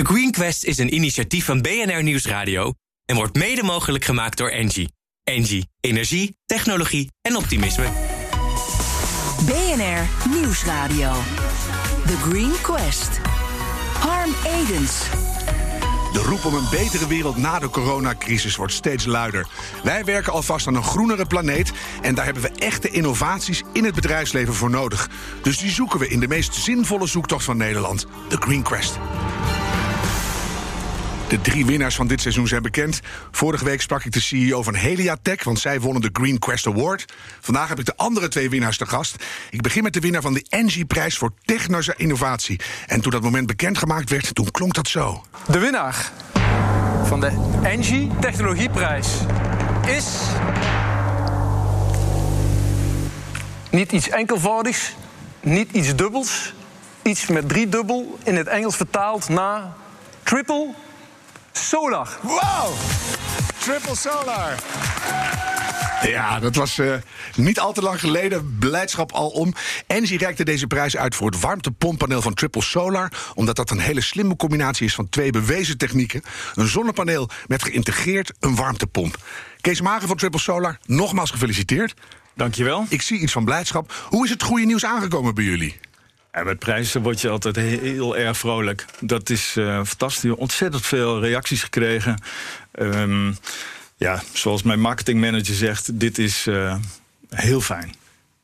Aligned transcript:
The 0.00 0.06
Green 0.06 0.30
Quest 0.30 0.64
is 0.64 0.78
een 0.78 0.94
initiatief 0.94 1.44
van 1.44 1.60
BNR 1.60 2.02
Nieuwsradio 2.02 2.72
en 3.04 3.16
wordt 3.16 3.36
mede 3.36 3.62
mogelijk 3.62 4.04
gemaakt 4.04 4.36
door 4.36 4.48
Engie. 4.48 4.92
Engie, 5.24 5.68
energie, 5.80 6.36
technologie 6.46 7.10
en 7.22 7.36
optimisme. 7.36 7.84
BNR 9.44 10.30
Nieuwsradio. 10.30 11.12
The 12.06 12.16
Green 12.16 12.52
Quest. 12.62 13.20
Harm 13.98 14.34
Edens. 14.44 15.02
De 16.12 16.18
roep 16.18 16.44
om 16.44 16.54
een 16.54 16.70
betere 16.70 17.06
wereld 17.06 17.36
na 17.36 17.58
de 17.58 17.70
coronacrisis 17.70 18.56
wordt 18.56 18.72
steeds 18.72 19.04
luider. 19.04 19.46
Wij 19.82 20.04
werken 20.04 20.32
alvast 20.32 20.66
aan 20.66 20.74
een 20.74 20.82
groenere 20.82 21.26
planeet 21.26 21.72
en 22.02 22.14
daar 22.14 22.24
hebben 22.24 22.42
we 22.42 22.52
echte 22.58 22.90
innovaties 22.90 23.62
in 23.72 23.84
het 23.84 23.94
bedrijfsleven 23.94 24.54
voor 24.54 24.70
nodig. 24.70 25.10
Dus 25.42 25.58
die 25.58 25.70
zoeken 25.70 25.98
we 25.98 26.08
in 26.08 26.20
de 26.20 26.28
meest 26.28 26.54
zinvolle 26.54 27.06
zoektocht 27.06 27.44
van 27.44 27.56
Nederland, 27.56 28.06
de 28.28 28.36
Green 28.36 28.62
Quest. 28.62 28.98
De 31.30 31.40
drie 31.40 31.66
winnaars 31.66 31.94
van 31.94 32.06
dit 32.06 32.20
seizoen 32.20 32.48
zijn 32.48 32.62
bekend. 32.62 33.00
Vorige 33.30 33.64
week 33.64 33.80
sprak 33.80 34.04
ik 34.04 34.12
de 34.12 34.20
CEO 34.20 34.62
van 34.62 34.74
Heliatech, 34.74 35.44
want 35.44 35.58
zij 35.58 35.80
wonnen 35.80 36.02
de 36.02 36.10
Green 36.12 36.38
Quest 36.38 36.66
Award. 36.66 37.12
Vandaag 37.40 37.68
heb 37.68 37.78
ik 37.78 37.84
de 37.84 37.96
andere 37.96 38.28
twee 38.28 38.50
winnaars 38.50 38.76
te 38.76 38.86
gast. 38.86 39.24
Ik 39.50 39.60
begin 39.60 39.82
met 39.82 39.92
de 39.92 40.00
winnaar 40.00 40.22
van 40.22 40.34
de 40.34 40.46
Engie-prijs 40.48 41.18
voor 41.18 41.32
technische 41.44 41.94
innovatie. 41.96 42.60
En 42.86 43.00
toen 43.00 43.12
dat 43.12 43.22
moment 43.22 43.46
bekendgemaakt 43.46 44.10
werd, 44.10 44.34
toen 44.34 44.50
klonk 44.50 44.74
dat 44.74 44.88
zo. 44.88 45.24
De 45.46 45.58
winnaar 45.58 46.12
van 47.04 47.20
de 47.20 47.58
Engie 47.62 48.10
Technologieprijs 48.20 49.08
is. 49.86 50.06
Niet 53.70 53.92
iets 53.92 54.08
enkelvoudigs, 54.08 54.94
niet 55.40 55.72
iets 55.72 55.94
dubbels, 55.94 56.54
iets 57.02 57.26
met 57.26 57.48
drie 57.48 57.68
dubbel, 57.68 58.18
in 58.24 58.36
het 58.36 58.46
Engels 58.46 58.76
vertaald 58.76 59.28
naar 59.28 59.72
triple 60.22 60.74
solar. 61.52 62.18
Wow! 62.22 62.72
Triple 63.58 63.96
Solar. 63.96 64.54
Ja, 66.02 66.40
dat 66.40 66.54
was 66.54 66.78
uh, 66.78 66.94
niet 67.36 67.60
al 67.60 67.72
te 67.72 67.82
lang 67.82 68.00
geleden. 68.00 68.56
Blijdschap 68.58 69.12
al 69.12 69.28
om. 69.28 69.54
Engie 69.86 70.18
reikte 70.18 70.44
deze 70.44 70.66
prijs 70.66 70.96
uit 70.96 71.14
voor 71.14 71.30
het 71.30 71.40
warmtepomppaneel 71.40 72.22
van 72.22 72.34
Triple 72.34 72.62
Solar. 72.62 73.12
Omdat 73.34 73.56
dat 73.56 73.70
een 73.70 73.78
hele 73.78 74.00
slimme 74.00 74.36
combinatie 74.36 74.86
is 74.86 74.94
van 74.94 75.08
twee 75.08 75.30
bewezen 75.30 75.78
technieken: 75.78 76.22
een 76.54 76.66
zonnepaneel 76.68 77.28
met 77.46 77.62
geïntegreerd 77.62 78.32
een 78.40 78.56
warmtepomp. 78.56 79.16
Kees 79.60 79.80
Magen 79.80 80.08
van 80.08 80.16
Triple 80.16 80.40
Solar, 80.40 80.78
nogmaals 80.86 81.30
gefeliciteerd. 81.30 81.94
Dankjewel. 82.34 82.86
Ik 82.88 83.02
zie 83.02 83.18
iets 83.18 83.32
van 83.32 83.44
blijdschap. 83.44 83.92
Hoe 84.08 84.24
is 84.24 84.30
het 84.30 84.42
goede 84.42 84.66
nieuws 84.66 84.84
aangekomen 84.84 85.34
bij 85.34 85.44
jullie? 85.44 85.80
Ja, 86.32 86.42
met 86.42 86.58
prijzen 86.58 87.02
word 87.02 87.20
je 87.20 87.28
altijd 87.28 87.56
heel 87.56 88.16
erg 88.16 88.38
vrolijk. 88.38 88.84
Dat 89.00 89.30
is 89.30 89.54
uh, 89.58 89.84
fantastisch. 89.84 90.30
Ontzettend 90.30 90.86
veel 90.86 91.20
reacties 91.20 91.62
gekregen. 91.62 92.22
Um, 92.78 93.36
ja, 93.96 94.22
zoals 94.32 94.62
mijn 94.62 94.80
marketingmanager 94.80 95.54
zegt, 95.54 96.00
dit 96.00 96.18
is 96.18 96.46
uh, 96.46 96.76
heel 97.28 97.60
fijn. 97.60 97.94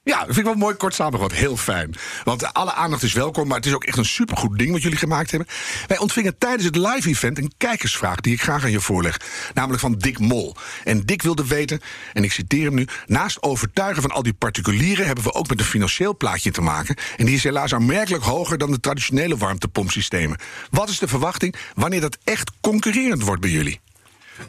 Ja, 0.06 0.16
dat 0.16 0.26
vind 0.26 0.38
ik 0.38 0.44
wel 0.44 0.54
mooi 0.54 0.74
kort 0.74 0.94
samengevat. 0.94 1.32
Heel 1.32 1.56
fijn. 1.56 1.94
Want 2.24 2.52
alle 2.52 2.72
aandacht 2.72 3.02
is 3.02 3.12
welkom, 3.12 3.46
maar 3.48 3.56
het 3.56 3.66
is 3.66 3.74
ook 3.74 3.84
echt 3.84 3.98
een 3.98 4.04
supergoed 4.04 4.58
ding 4.58 4.72
wat 4.72 4.82
jullie 4.82 4.98
gemaakt 4.98 5.30
hebben. 5.30 5.48
Wij 5.86 5.98
ontvingen 5.98 6.38
tijdens 6.38 6.64
het 6.64 6.76
live-event 6.76 7.38
een 7.38 7.52
kijkersvraag 7.56 8.20
die 8.20 8.32
ik 8.32 8.42
graag 8.42 8.64
aan 8.64 8.70
je 8.70 8.80
voorleg. 8.80 9.20
Namelijk 9.54 9.80
van 9.80 9.94
Dick 9.94 10.18
Mol. 10.18 10.56
En 10.84 11.00
Dick 11.00 11.22
wilde 11.22 11.46
weten, 11.46 11.80
en 12.12 12.24
ik 12.24 12.32
citeer 12.32 12.64
hem 12.64 12.74
nu... 12.74 12.86
naast 13.06 13.42
overtuigen 13.42 14.02
van 14.02 14.10
al 14.10 14.22
die 14.22 14.32
particulieren... 14.32 15.06
hebben 15.06 15.24
we 15.24 15.34
ook 15.34 15.48
met 15.48 15.58
een 15.58 15.66
financieel 15.66 16.16
plaatje 16.16 16.50
te 16.50 16.60
maken. 16.60 16.96
En 17.16 17.26
die 17.26 17.34
is 17.34 17.44
helaas 17.44 17.74
aanmerkelijk 17.74 18.24
hoger 18.24 18.58
dan 18.58 18.70
de 18.70 18.80
traditionele 18.80 19.36
warmtepompsystemen. 19.36 20.38
Wat 20.70 20.88
is 20.88 20.98
de 20.98 21.08
verwachting 21.08 21.54
wanneer 21.74 22.00
dat 22.00 22.18
echt 22.24 22.50
concurrerend 22.60 23.22
wordt 23.22 23.40
bij 23.40 23.50
jullie? 23.50 23.80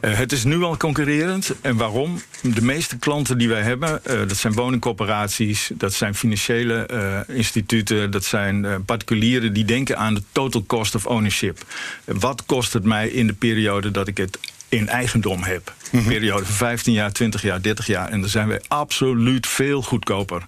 Uh, 0.00 0.16
het 0.16 0.32
is 0.32 0.44
nu 0.44 0.62
al 0.62 0.76
concurrerend. 0.76 1.54
En 1.60 1.76
waarom? 1.76 2.20
De 2.42 2.62
meeste 2.62 2.98
klanten 2.98 3.38
die 3.38 3.48
wij 3.48 3.62
hebben, 3.62 4.00
uh, 4.06 4.18
dat 4.28 4.36
zijn 4.36 4.52
woningcorporaties, 4.52 5.70
dat 5.74 5.92
zijn 5.92 6.14
financiële 6.14 6.88
uh, 6.92 7.36
instituten, 7.36 8.10
dat 8.10 8.24
zijn 8.24 8.84
particulieren 8.84 9.52
die 9.52 9.64
denken 9.64 9.98
aan 9.98 10.14
de 10.14 10.22
total 10.32 10.64
cost 10.66 10.94
of 10.94 11.06
ownership. 11.06 11.58
wat 12.04 12.46
kost 12.46 12.72
het 12.72 12.84
mij 12.84 13.08
in 13.08 13.26
de 13.26 13.32
periode 13.32 13.90
dat 13.90 14.08
ik 14.08 14.16
het 14.16 14.38
in 14.68 14.88
eigendom 14.88 15.42
heb? 15.42 15.74
Een 15.92 15.98
mhm. 15.98 16.08
periode 16.08 16.44
van 16.44 16.54
15 16.54 16.92
jaar, 16.92 17.12
20 17.12 17.42
jaar, 17.42 17.62
30 17.62 17.86
jaar. 17.86 18.08
En 18.08 18.20
dan 18.20 18.30
zijn 18.30 18.48
wij 18.48 18.60
absoluut 18.68 19.46
veel 19.46 19.82
goedkoper. 19.82 20.46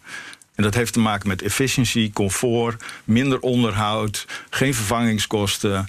En 0.54 0.66
dat 0.66 0.74
heeft 0.74 0.92
te 0.92 1.00
maken 1.00 1.28
met 1.28 1.42
efficiëntie, 1.42 2.12
comfort, 2.12 2.84
minder 3.04 3.40
onderhoud, 3.40 4.26
geen 4.50 4.74
vervangingskosten. 4.74 5.86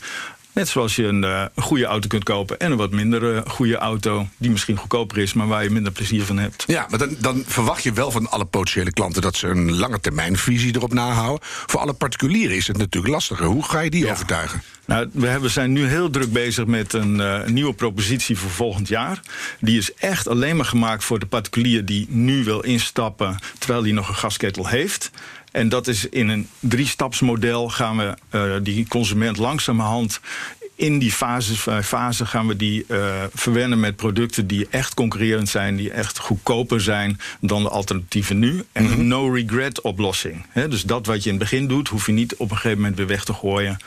Net 0.54 0.68
zoals 0.68 0.96
je 0.96 1.04
een, 1.04 1.24
uh, 1.24 1.46
goede 1.56 1.86
auto 1.86 2.08
kunt 2.08 2.24
kopen 2.24 2.60
en 2.60 2.72
een 2.72 2.78
wat 2.78 2.92
minder 2.92 3.34
uh, 3.34 3.42
goede 3.48 3.76
auto, 3.76 4.28
die 4.38 4.52
misschien 4.52 4.78
goedkoper 4.78 5.18
is, 5.18 5.34
maar 5.34 5.48
waar 5.48 5.64
je 5.64 5.70
minder 5.70 5.92
plezier 5.92 6.24
van 6.24 6.38
hebt. 6.38 6.64
Ja, 6.68 6.88
maar 6.90 7.00
dan, 7.00 7.16
dan 7.20 7.44
verwacht 7.48 7.84
je 7.84 7.94
wel 7.94 8.12
van 8.12 8.30
alle 8.30 8.46
potentiële 8.46 8.92
klanten 8.92 9.22
dat 9.22 9.36
ze 9.36 9.48
een 9.48 9.76
lange 9.76 10.00
termijnvisie 10.00 10.76
erop 10.76 10.94
nahouden. 10.94 11.40
Voor 11.42 11.80
alle 11.80 11.94
particulieren 11.94 12.56
is 12.56 12.68
het 12.68 12.78
natuurlijk 12.78 13.14
lastiger. 13.14 13.46
Hoe 13.46 13.64
ga 13.64 13.80
je 13.80 13.90
die 13.90 14.12
overtuigen? 14.12 14.62
Nou, 14.86 15.10
we 15.14 15.28
hebben, 15.28 15.50
zijn 15.50 15.72
nu 15.72 15.88
heel 15.88 16.10
druk 16.10 16.32
bezig 16.32 16.66
met 16.66 16.94
een, 16.94 17.16
uh, 17.16 17.46
nieuwe 17.46 17.74
propositie 17.74 18.38
voor 18.38 18.50
volgend 18.50 18.88
jaar. 18.88 19.20
Die 19.60 19.78
is 19.78 19.94
echt 19.94 20.28
alleen 20.28 20.56
maar 20.56 20.66
gemaakt 20.66 21.04
voor 21.04 21.20
de 21.20 21.26
particulier 21.26 21.86
die 21.86 22.06
nu 22.10 22.44
wil 22.44 22.60
instappen 22.60 23.40
terwijl 23.58 23.84
hij 23.84 23.92
nog 23.92 24.08
een 24.08 24.16
gasketel 24.16 24.68
heeft. 24.68 25.12
En 25.52 25.70
dat 25.70 25.88
is 25.88 26.10
in 26.10 26.30
een 26.30 26.48
drie-stapsmodel 26.60 27.70
gaan 27.70 27.98
we 27.98 28.14
uh, 28.32 28.54
die 28.64 28.88
consument 28.88 29.38
langzamerhand 29.38 30.20
in 30.82 31.00
die 31.00 31.12
fase, 31.12 31.84
fase 31.84 32.26
gaan 32.26 32.48
we 32.48 32.56
die 32.56 32.86
uh, 32.88 33.24
verwennen 33.34 33.80
met 33.80 33.96
producten 33.96 34.48
die 34.48 34.68
echt 34.70 34.94
concurrerend 34.94 35.50
zijn, 35.50 35.76
die 35.76 35.92
echt 35.92 36.18
goedkoper 36.18 36.82
zijn 36.82 37.20
dan 37.40 37.64
de 37.64 37.70
alternatieven 37.70 38.40
nu. 38.40 38.64
En 38.72 38.86
een 38.86 38.92
mhm. 38.92 39.08
no-regret 39.08 39.82
oplossing. 39.82 40.46
He, 40.50 40.68
dus 40.68 40.84
dat 40.84 41.06
wat 41.06 41.24
je 41.24 41.30
in 41.30 41.36
het 41.36 41.50
begin 41.50 41.68
doet, 41.68 41.88
hoef 41.88 42.06
je 42.06 42.12
niet 42.12 42.36
op 42.36 42.50
een 42.50 42.56
gegeven 42.56 42.78
moment 42.78 42.98
weer 42.98 43.08
weg 43.08 43.24
te 43.24 43.34
gooien 43.34 43.78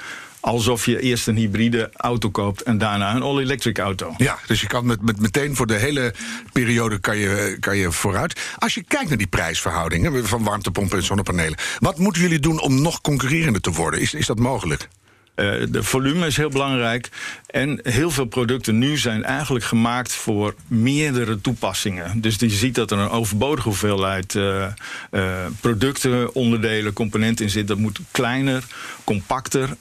alsof 0.45 0.87
je 0.87 1.01
eerst 1.01 1.27
een 1.27 1.37
hybride 1.37 1.91
auto 1.93 2.31
koopt 2.31 2.63
en 2.63 2.79
daarna 2.79 3.15
een 3.15 3.23
all-electric 3.23 3.79
auto. 3.79 4.15
Ja, 4.17 4.39
dus 4.47 4.61
je 4.61 4.67
kan 4.67 4.87
met, 4.87 5.03
met 5.03 5.21
meteen 5.21 5.57
voor 5.57 5.67
de 5.67 5.75
hele 5.75 6.15
periode 6.53 6.99
kan 6.99 7.17
je, 7.17 7.57
kan 7.61 7.77
je 7.77 7.93
vooruit. 7.93 8.41
Als 8.59 8.75
je 8.75 8.83
kijkt 8.83 9.09
naar 9.09 9.19
die 9.19 9.27
prijsverhoudingen 9.27 10.27
van 10.27 10.45
warmtepompen 10.45 10.99
en 10.99 11.05
zonnepanelen, 11.05 11.59
wat 11.79 11.99
moeten 11.99 12.23
jullie 12.23 12.39
doen 12.39 12.61
om 12.61 12.83
nog 12.83 13.01
concurrerender 13.01 13.61
te 13.61 13.71
worden? 13.71 14.01
Is, 14.01 14.15
is 14.15 14.27
dat 14.27 14.39
mogelijk? 14.39 14.89
Uh, 15.37 15.67
de 15.71 15.83
volume 15.83 16.27
is 16.27 16.37
heel 16.37 16.49
belangrijk. 16.49 17.09
En 17.47 17.81
heel 17.83 18.11
veel 18.11 18.25
producten 18.25 18.79
nu 18.79 18.97
zijn 18.97 19.25
eigenlijk 19.25 19.65
gemaakt 19.65 20.13
voor 20.13 20.55
meerdere 20.67 21.41
toepassingen. 21.41 22.21
Dus 22.21 22.37
je 22.39 22.51
ziet 22.51 22.75
dat 22.75 22.91
er 22.91 22.99
een 22.99 23.11
overbodige 23.11 23.69
hoeveelheid 23.69 24.35
uh, 24.35 24.67
uh, 25.11 25.47
producten, 25.61 26.35
onderdelen, 26.35 26.93
componenten 26.93 27.45
in 27.45 27.51
zit. 27.51 27.69
Dat 27.69 27.79
moet 27.79 28.01
kleiner, 28.11 28.65
compacter, 29.05 29.77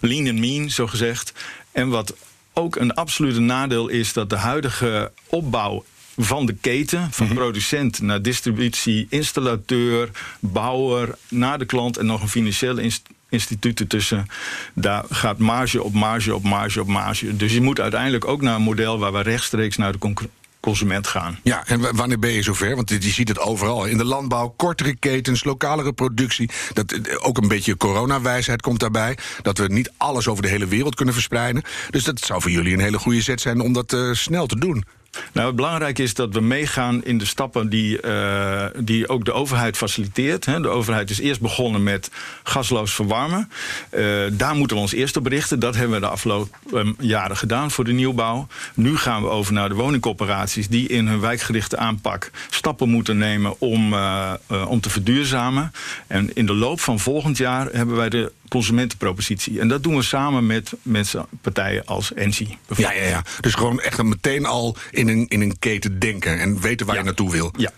lean 0.00 0.28
and 0.28 0.38
mean, 0.38 0.70
zo 0.70 0.86
gezegd. 0.86 1.32
En 1.72 1.88
wat 1.88 2.14
ook 2.52 2.76
een 2.76 2.94
absolute 2.94 3.40
nadeel 3.40 3.88
is 3.88 4.12
dat 4.12 4.30
de 4.30 4.36
huidige 4.36 5.12
opbouw 5.26 5.84
van 6.16 6.46
de 6.46 6.54
keten, 6.54 7.08
van 7.10 7.26
mhm. 7.26 7.34
producent 7.34 8.00
naar 8.00 8.22
distributie, 8.22 9.06
installateur, 9.10 10.10
bouwer, 10.40 11.14
naar 11.28 11.58
de 11.58 11.64
klant 11.64 11.96
en 11.96 12.06
nog 12.06 12.22
een 12.22 12.28
financiële 12.28 12.82
instituut 12.82 13.18
instituten 13.30 13.86
tussen. 13.86 14.26
Daar 14.74 15.04
gaat 15.10 15.38
marge 15.38 15.82
op 15.82 15.92
marge 15.92 16.34
op 16.34 16.42
marge 16.42 16.80
op 16.80 16.86
marge. 16.86 17.36
Dus 17.36 17.52
je 17.52 17.60
moet 17.60 17.80
uiteindelijk 17.80 18.24
ook 18.24 18.42
naar 18.42 18.54
een 18.54 18.62
model 18.62 18.98
waar 18.98 19.12
we 19.12 19.20
rechtstreeks 19.20 19.76
naar 19.76 19.92
de 19.92 20.14
consument 20.60 21.06
gaan. 21.06 21.38
Ja, 21.42 21.66
en 21.66 21.96
wanneer 21.96 22.18
ben 22.18 22.30
je 22.30 22.42
zover? 22.42 22.76
Want 22.76 22.90
je 22.90 23.00
ziet 23.00 23.28
het 23.28 23.38
overal. 23.38 23.84
In 23.84 23.98
de 23.98 24.04
landbouw, 24.04 24.54
kortere 24.56 24.96
ketens, 24.96 25.44
lokalere 25.44 25.92
productie. 25.92 26.50
Dat, 26.72 26.92
eh, 26.92 27.16
ook 27.18 27.38
een 27.38 27.48
beetje 27.48 27.76
coronawijsheid 27.76 28.62
komt 28.62 28.80
daarbij. 28.80 29.18
Dat 29.42 29.58
we 29.58 29.66
niet 29.66 29.92
alles 29.96 30.28
over 30.28 30.42
de 30.42 30.48
hele 30.48 30.66
wereld 30.66 30.94
kunnen 30.94 31.14
verspreiden. 31.14 31.62
Dus 31.90 32.04
dat 32.04 32.20
zou 32.20 32.42
voor 32.42 32.50
jullie 32.50 32.72
een 32.72 32.80
hele 32.80 32.98
goede 32.98 33.22
zet 33.22 33.40
zijn 33.40 33.60
om 33.60 33.72
dat 33.72 33.92
uh, 33.92 34.12
snel 34.12 34.46
te 34.46 34.58
doen. 34.58 34.84
Nou, 35.32 35.46
het 35.46 35.56
belangrijke 35.56 36.02
is 36.02 36.14
dat 36.14 36.34
we 36.34 36.40
meegaan 36.40 37.04
in 37.04 37.18
de 37.18 37.24
stappen 37.24 37.68
die, 37.68 38.02
uh, 38.02 38.64
die 38.78 39.08
ook 39.08 39.24
de 39.24 39.32
overheid 39.32 39.76
faciliteert. 39.76 40.44
De 40.44 40.68
overheid 40.68 41.10
is 41.10 41.18
eerst 41.18 41.40
begonnen 41.40 41.82
met 41.82 42.10
gasloos 42.42 42.94
verwarmen. 42.94 43.50
Uh, 43.90 44.22
daar 44.32 44.54
moeten 44.54 44.76
we 44.76 44.82
ons 44.82 44.92
eerst 44.92 45.16
op 45.16 45.26
richten. 45.26 45.58
Dat 45.58 45.74
hebben 45.74 45.94
we 45.94 46.06
de 46.06 46.12
afgelopen 46.12 46.58
um, 46.74 46.96
jaren 46.98 47.36
gedaan 47.36 47.70
voor 47.70 47.84
de 47.84 47.92
nieuwbouw. 47.92 48.46
Nu 48.74 48.96
gaan 48.96 49.22
we 49.22 49.28
over 49.28 49.52
naar 49.52 49.68
de 49.68 49.74
woningcorporaties 49.74 50.68
die 50.68 50.88
in 50.88 51.06
hun 51.06 51.20
wijkgerichte 51.20 51.76
aanpak 51.76 52.30
stappen 52.50 52.88
moeten 52.88 53.18
nemen 53.18 53.60
om, 53.60 53.92
uh, 53.92 54.32
om 54.66 54.80
te 54.80 54.90
verduurzamen. 54.90 55.72
En 56.06 56.34
in 56.34 56.46
de 56.46 56.54
loop 56.54 56.80
van 56.80 56.98
volgend 57.00 57.36
jaar 57.36 57.68
hebben 57.72 57.96
wij 57.96 58.08
de 58.08 58.32
consumentenpropositie. 58.50 59.60
En 59.60 59.68
dat 59.68 59.82
doen 59.82 59.96
we 59.96 60.02
samen 60.02 60.46
met 60.46 60.72
mensen, 60.82 61.26
partijen 61.40 61.86
als 61.86 62.12
Engie. 62.12 62.58
Ja, 62.76 62.92
ja, 62.92 63.04
ja. 63.04 63.24
Dus 63.40 63.54
gewoon 63.54 63.80
echt 63.80 64.02
meteen 64.02 64.46
al 64.46 64.76
in 64.90 65.08
een, 65.08 65.28
in 65.28 65.40
een 65.40 65.58
keten 65.58 65.98
denken 65.98 66.38
en 66.38 66.60
weten 66.60 66.86
waar 66.86 66.96
je 66.96 67.02
naartoe 67.02 67.30
wil. 67.30 67.52
Ja. 67.56 67.70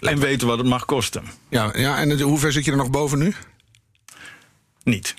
En 0.00 0.18
weten 0.18 0.46
wat 0.46 0.58
het 0.58 0.66
mag 0.66 0.84
kosten. 0.84 1.22
Ja, 1.48 1.72
ja 1.76 1.98
en 1.98 2.20
hoe 2.20 2.38
ver 2.38 2.52
zit 2.52 2.64
je 2.64 2.70
er 2.70 2.76
nog 2.76 2.90
boven 2.90 3.18
nu? 3.18 3.34
Niet. 4.82 5.14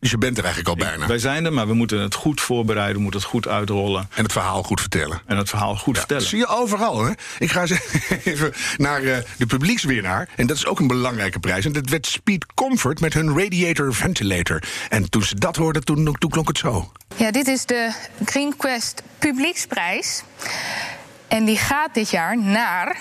Dus 0.00 0.10
je 0.10 0.18
bent 0.18 0.38
er 0.38 0.44
eigenlijk 0.44 0.80
al 0.80 0.86
bijna. 0.88 1.06
Wij 1.06 1.18
zijn 1.18 1.44
er, 1.44 1.52
maar 1.52 1.66
we 1.66 1.74
moeten 1.74 2.00
het 2.00 2.14
goed 2.14 2.40
voorbereiden, 2.40 2.96
we 2.96 3.02
moeten 3.02 3.20
het 3.20 3.28
goed 3.28 3.48
uitrollen. 3.48 4.08
En 4.14 4.22
het 4.22 4.32
verhaal 4.32 4.62
goed 4.62 4.80
vertellen. 4.80 5.20
En 5.26 5.36
het 5.36 5.48
verhaal 5.48 5.76
goed 5.76 5.94
Ja, 5.94 5.98
vertellen. 6.00 6.22
dat 6.22 6.30
zie 6.30 6.38
je 6.38 6.46
overal. 6.46 7.04
Hè? 7.04 7.12
Ik 7.38 7.50
ga 7.50 7.60
eens 7.60 7.70
even 8.24 8.52
naar 8.76 9.02
eh, 9.02 9.16
de 9.38 9.46
publiekswinnaar. 9.46 10.28
En 10.36 10.46
dat 10.46 10.56
is 10.56 10.66
ook 10.66 10.80
een 10.80 10.86
belangrijke 10.86 11.38
prijs. 11.40 11.64
En 11.64 11.72
dat 11.72 11.88
werd 11.88 12.06
Speed 12.06 12.46
Comfort 12.54 13.00
met 13.00 13.14
hun 13.14 13.38
Radiator 13.38 13.94
Ventilator. 13.94 14.62
En 14.88 15.10
toen 15.10 15.22
ze 15.22 15.34
dat 15.34 15.56
hoorden, 15.56 15.84
toen, 15.84 16.16
toen 16.18 16.30
klonk 16.30 16.48
het 16.48 16.58
zo. 16.58 16.92
Ja, 17.16 17.30
dit 17.30 17.46
is 17.46 17.64
de 17.64 17.92
Green 18.24 18.56
Quest 18.56 19.02
Publieksprijs. 19.18 20.22
En 21.28 21.44
die 21.44 21.56
gaat 21.58 21.94
dit 21.94 22.10
jaar 22.10 22.38
naar. 22.42 22.96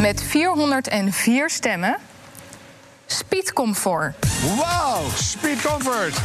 Met 0.00 0.22
404 0.22 1.50
stemmen. 1.50 1.96
Speed 3.06 3.52
Comfort. 3.52 4.14
Wow, 4.42 5.14
Speed 5.14 5.62
Comfort. 5.62 6.18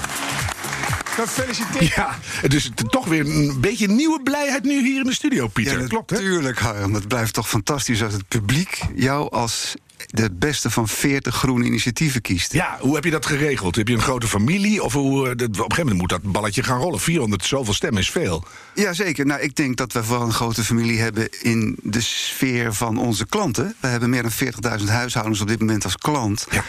Gefeliciteerd. 1.05 1.93
Ja, 1.95 2.17
dus 2.47 2.71
toch 2.89 3.05
weer 3.05 3.19
een 3.19 3.57
beetje 3.61 3.87
nieuwe 3.87 4.21
blijheid 4.23 4.63
nu 4.63 4.83
hier 4.83 4.99
in 4.99 5.03
de 5.05 5.13
studio, 5.13 5.47
Pieter. 5.47 5.81
Ja, 5.81 5.87
Klopt, 5.87 6.09
hè? 6.09 6.15
Natuurlijk, 6.15 6.59
Harm. 6.59 6.93
Het 6.93 7.07
blijft 7.07 7.33
toch 7.33 7.49
fantastisch 7.49 8.03
als 8.03 8.13
het 8.13 8.27
publiek 8.27 8.81
jou 8.95 9.31
als 9.31 9.75
de 10.11 10.29
beste 10.31 10.69
van 10.69 10.87
40 10.87 11.35
groene 11.35 11.65
initiatieven 11.65 12.21
kiest. 12.21 12.53
Ja, 12.53 12.77
hoe 12.79 12.95
heb 12.95 13.03
je 13.03 13.11
dat 13.11 13.25
geregeld? 13.25 13.75
Heb 13.75 13.87
je 13.87 13.93
een 13.93 14.01
grote 14.01 14.27
familie? 14.27 14.83
Of 14.83 14.93
hoe, 14.93 15.25
eh, 15.25 15.31
op 15.31 15.39
een 15.39 15.55
gegeven 15.55 15.77
moment 15.77 15.97
moet 15.97 16.09
dat 16.09 16.21
balletje 16.21 16.63
gaan 16.63 16.79
rollen. 16.79 16.99
400 16.99 17.45
zoveel 17.45 17.73
stemmen 17.73 18.01
is 18.01 18.09
veel. 18.11 18.45
Jazeker. 18.73 19.25
Nou, 19.25 19.41
ik 19.41 19.55
denk 19.55 19.77
dat 19.77 19.93
we 19.93 20.03
vooral 20.03 20.25
een 20.25 20.33
grote 20.33 20.63
familie 20.63 20.99
hebben 20.99 21.29
in 21.41 21.77
de 21.83 22.01
sfeer 22.01 22.73
van 22.73 22.97
onze 22.97 23.25
klanten. 23.25 23.75
We 23.79 23.87
hebben 23.87 24.09
meer 24.09 24.21
dan 24.21 24.31
40.000 24.31 24.89
huishoudens 24.89 25.41
op 25.41 25.47
dit 25.47 25.59
moment 25.59 25.83
als 25.83 25.97
klant. 25.97 26.45
Ja. 26.49 26.63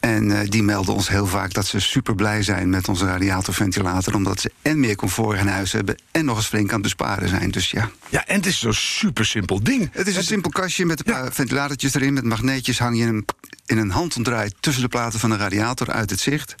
En 0.00 0.40
eh, 0.40 0.48
die 0.48 0.62
melden 0.62 0.94
ons 0.94 1.08
heel 1.08 1.26
vaak 1.26 1.52
dat 1.52 1.66
ze 1.66 1.80
super 1.80 2.14
blij 2.14 2.42
zijn 2.42 2.70
met 2.70 2.88
onze 2.88 3.04
radiatorventilator. 3.06 4.14
Omdat 4.14 4.40
ze 4.40 4.52
en 4.62 4.80
meer 4.80 4.96
comfort 4.96 5.38
in 5.38 5.46
huis 5.46 5.72
hebben 5.72 5.96
en 6.10 6.24
nog 6.24 6.36
eens 6.36 6.46
flink 6.46 6.68
aan 6.68 6.72
het 6.72 6.82
besparen 6.82 7.28
zijn. 7.28 7.50
Dus 7.50 7.70
ja. 7.70 7.90
Ja, 8.08 8.26
en 8.26 8.36
het 8.36 8.46
is 8.46 8.58
zo'n 8.58 8.72
super 8.72 9.26
simpel 9.26 9.62
ding. 9.62 9.88
Het 9.92 10.06
is 10.06 10.16
een 10.16 10.24
simpel 10.24 10.50
kastje 10.50 10.86
met 10.86 10.98
een 10.98 11.12
paar 11.12 11.32
ventilatortjes 11.32 11.94
erin. 11.94 12.12
Met 12.12 12.24
magneetjes 12.24 12.78
hang 12.88 12.96
je 12.96 13.22
in 13.68 13.78
een 13.78 13.90
handomdraai 13.90 14.50
tussen 14.60 14.82
de 14.82 14.88
platen 14.88 15.20
van 15.20 15.30
de 15.30 15.36
radiator 15.36 15.90
uit 15.90 16.10
het 16.10 16.20
zicht. 16.20 16.54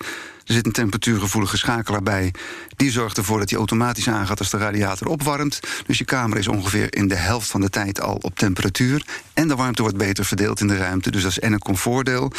Er 0.46 0.54
zit 0.54 0.66
een 0.66 0.72
temperatuurgevoelige 0.72 1.56
schakelaar 1.56 2.02
bij. 2.02 2.32
Die 2.76 2.90
zorgt 2.90 3.16
ervoor 3.16 3.38
dat 3.38 3.48
hij 3.48 3.58
automatisch 3.58 4.08
aangaat 4.08 4.38
als 4.38 4.50
de 4.50 4.56
radiator 4.56 5.06
opwarmt. 5.08 5.60
Dus 5.86 5.98
je 5.98 6.04
kamer 6.04 6.38
is 6.38 6.48
ongeveer 6.48 6.94
in 6.94 7.08
de 7.08 7.14
helft 7.14 7.48
van 7.50 7.60
de 7.60 7.68
tijd 7.70 8.00
al 8.00 8.14
op 8.20 8.36
temperatuur. 8.38 9.02
En 9.34 9.48
de 9.48 9.54
warmte 9.56 9.82
wordt 9.82 9.96
beter 9.96 10.24
verdeeld 10.24 10.60
in 10.60 10.66
de 10.66 10.76
ruimte. 10.76 11.10
Dus 11.10 11.22
dat 11.22 11.30
is 11.30 11.38
en 11.38 11.52
een 11.52 11.58
comfortdeel. 11.58 12.32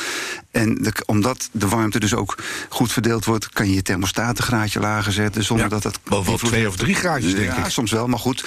En 0.51 0.75
de- 0.75 1.03
omdat 1.05 1.49
de 1.51 1.67
warmte 1.67 1.99
dus 1.99 2.13
ook 2.13 2.37
goed 2.69 2.91
verdeeld 2.91 3.25
wordt, 3.25 3.49
kan 3.49 3.67
je 3.67 3.73
je 3.75 3.81
thermostaat 3.81 4.37
een 4.37 4.43
graadje 4.43 4.79
lager 4.79 5.11
zetten. 5.11 5.43
Zonder 5.43 5.65
Ja, 5.69 5.79
dat 5.79 5.99
wel 6.03 6.19
invloed 6.19 6.39
twee 6.49 6.67
of 6.67 6.75
drie 6.75 6.95
graadjes, 6.95 7.35
denk 7.35 7.51
ja, 7.55 7.65
ik. 7.65 7.71
soms 7.71 7.91
wel, 7.91 8.07
maar 8.07 8.19
goed. 8.19 8.45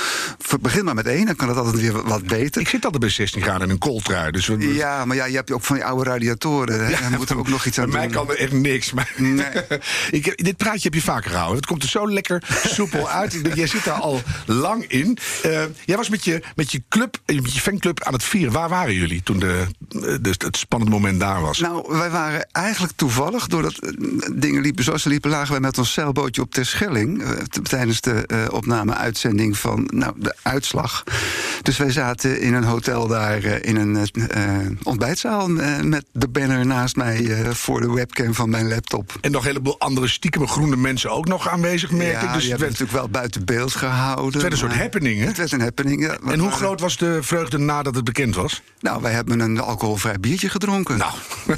Begin 0.60 0.84
maar 0.84 0.94
met 0.94 1.06
één, 1.06 1.26
dan 1.26 1.36
kan 1.36 1.48
het 1.48 1.56
altijd 1.56 1.80
weer 1.80 2.02
wat 2.02 2.26
beter. 2.26 2.60
Ik 2.60 2.68
zit 2.68 2.84
altijd 2.84 3.00
bij 3.02 3.10
16 3.10 3.42
graden 3.42 3.62
in 3.66 3.70
een 3.70 3.78
kooltrui. 3.78 4.30
Dus 4.30 4.50
Ja, 4.58 5.04
maar 5.04 5.16
ja, 5.16 5.24
je 5.24 5.36
hebt 5.36 5.50
ook 5.50 5.62
van 5.64 5.76
die 5.76 5.84
oude 5.84 6.04
radiatoren. 6.12 6.90
Daar 6.90 7.10
moet 7.16 7.30
er 7.30 7.38
ook 7.38 7.48
nog 7.48 7.66
iets 7.66 7.78
aan 7.78 7.90
Bij 7.90 7.98
mij 7.98 8.08
doen. 8.08 8.16
kan 8.26 8.30
er 8.34 8.40
echt 8.40 8.52
niks. 8.52 8.92
Maar 8.92 9.10
Nee. 9.16 9.46
ik, 10.10 10.44
dit 10.44 10.56
praatje 10.56 10.80
heb 10.82 10.94
je 10.94 11.02
vaker 11.02 11.30
gehouden. 11.30 11.56
Het 11.56 11.66
komt 11.66 11.82
er 11.82 11.88
zo 11.88 12.10
lekker 12.12 12.42
soepel 12.66 13.08
uit. 13.10 13.40
Jij 13.54 13.66
zit 13.66 13.84
daar 13.84 13.94
al 14.00 14.20
lang 14.46 14.84
in. 14.88 15.18
Eh, 15.42 15.62
jij 15.84 15.96
was 15.96 16.08
met 16.08 16.24
je, 16.24 16.42
met 16.54 16.72
je 16.72 16.82
club, 16.88 17.18
eh, 17.24 17.40
met 17.40 17.54
je 17.54 17.60
fanclub 17.60 18.02
aan 18.04 18.12
het 18.12 18.24
vieren. 18.24 18.52
Waar 18.52 18.68
waren 18.68 18.94
jullie 18.94 19.22
toen 19.22 19.38
de, 19.38 19.66
de, 20.20 20.34
het 20.38 20.56
spannend 20.56 20.90
moment 20.90 21.20
daar 21.20 21.40
was? 21.40 21.58
Nou, 21.58 21.96
wij 21.98 22.10
waren 22.10 22.48
eigenlijk 22.52 22.92
toevallig, 22.96 23.46
doordat 23.46 23.74
eh, 23.78 23.90
dingen 24.34 24.62
liepen 24.62 24.84
zoals 24.84 25.02
ze 25.02 25.08
liepen, 25.08 25.30
lagen 25.30 25.50
wij 25.50 25.60
met 25.60 25.78
ons 25.78 25.92
zeilbootje 25.92 26.42
op 26.42 26.50
Terschelling. 26.50 27.22
eh, 27.22 27.30
tijdens 27.62 28.00
de 28.00 28.26
eh, 28.26 28.38
opname-uitzending 28.50 29.58
van 29.58 29.88
nou, 29.92 30.12
de 30.16 30.34
uitslag. 30.42 31.02
Dus 31.62 31.76
wij 31.76 31.90
zaten 31.90 32.40
in 32.40 32.54
een 32.54 32.64
hotel 32.64 33.06
daar 33.06 33.44
eh, 33.44 33.68
in 33.68 33.76
een 33.76 33.96
eh, 33.96 34.56
eh, 34.60 34.66
ontbijtzaal. 34.82 35.48
eh, 35.48 35.78
met 36.12 36.22
de 36.22 36.28
banner 36.28 36.66
naast 36.66 36.96
mij 36.96 37.26
eh, 37.26 37.50
voor 37.50 37.80
de 37.80 37.92
webcam 37.92 38.34
van 38.34 38.50
mijn 38.50 38.68
laptop. 38.68 39.18
En 39.20 39.30
nog 39.30 39.42
een 39.42 39.48
heleboel 39.48 39.78
andere 39.78 40.08
stiekeme 40.08 40.46
groene 40.46 40.76
mensen 40.76 41.10
ook 41.10 41.28
nog 41.28 41.48
aanwezig, 41.48 41.90
merk 41.90 42.12
ja, 42.12 42.20
ik. 42.20 42.32
Dus 42.32 42.42
die 42.42 42.50
het 42.50 42.60
werd, 42.60 42.72
natuurlijk 42.72 42.98
wel 42.98 43.08
buiten 43.08 43.44
beeld 43.44 43.74
gehouden. 43.74 44.32
het 44.32 44.42
werd 44.42 44.52
een 44.52 44.58
soort 44.58 44.74
happening, 44.74 45.20
hè? 45.20 45.26
Het 45.26 45.36
werd 45.36 45.52
een 45.52 45.60
happening, 45.60 46.02
ja. 46.02 46.18
En 46.30 46.38
hoe 46.38 46.50
groot 46.50 46.80
was 46.80 46.96
de 46.96 47.22
vreugde 47.22 47.58
nadat 47.58 47.94
het 47.94 48.04
bekend 48.04 48.34
was? 48.34 48.62
Nou, 48.80 49.02
wij 49.02 49.12
hebben 49.12 49.40
een 49.40 49.60
alcoholvrij 49.60 50.20
biertje 50.20 50.48
gedronken. 50.48 50.98
Nou. 50.98 51.12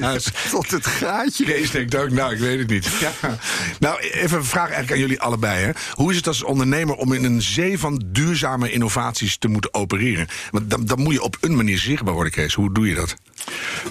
ja, 0.00 0.16
tot 0.50 0.70
het 0.70 0.86
gaatje. 0.86 1.44
Kees 1.44 1.70
denkt 1.70 1.94
ook, 1.94 2.10
nou, 2.10 2.32
ik 2.32 2.38
weet 2.38 2.58
het 2.58 2.68
niet. 2.68 2.86
Ja. 3.00 3.12
Nou, 3.78 4.00
even 4.00 4.38
een 4.38 4.44
vraag 4.44 4.64
eigenlijk 4.64 4.92
aan 4.92 4.98
jullie 4.98 5.20
allebei. 5.20 5.64
Hè. 5.64 5.70
Hoe 5.92 6.10
is 6.10 6.16
het 6.16 6.26
als 6.26 6.42
ondernemer 6.42 6.94
om 6.94 7.12
in 7.12 7.24
een 7.24 7.42
zee 7.42 7.78
van 7.78 8.02
duurzame 8.06 8.70
innovaties 8.70 9.36
te 9.36 9.48
moeten 9.48 9.74
opereren? 9.74 10.26
Want 10.50 10.70
dan, 10.70 10.84
dan 10.84 11.00
moet 11.00 11.12
je 11.12 11.22
op 11.22 11.36
een 11.40 11.56
manier 11.56 11.78
zichtbaar 11.78 12.14
worden, 12.14 12.32
Kees. 12.32 12.54
Hoe 12.54 12.72
doe 12.72 12.88
je 12.88 12.94
dat? 12.94 13.16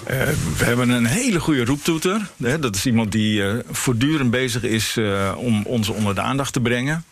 Eh, 0.06 0.28
we 0.58 0.64
hebben 0.64 0.88
een 0.88 1.06
hele 1.06 1.40
goede 1.40 1.64
roeptoeter. 1.64 2.30
Hè, 2.42 2.58
dat 2.58 2.76
is 2.76 2.86
iemand 2.86 3.12
die 3.12 3.46
eh, 3.46 3.54
voortdurend 3.70 4.30
bezig 4.30 4.62
is 4.62 4.96
eh, 4.96 5.34
om 5.36 5.66
ons 5.66 5.88
onder 5.88 6.14
de 6.14 6.20
aandacht 6.20 6.52
te 6.52 6.60
brengen. 6.60 7.04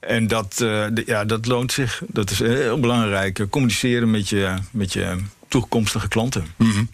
En 0.00 0.26
dat, 0.26 0.64
ja, 1.06 1.24
dat 1.24 1.46
loont 1.46 1.72
zich. 1.72 2.02
Dat 2.06 2.30
is 2.30 2.38
heel 2.38 2.80
belangrijk. 2.80 3.46
Communiceren 3.50 4.10
met 4.10 4.28
je, 4.28 4.54
met 4.70 4.92
je 4.92 5.16
toekomstige 5.48 6.08
klanten. 6.08 6.46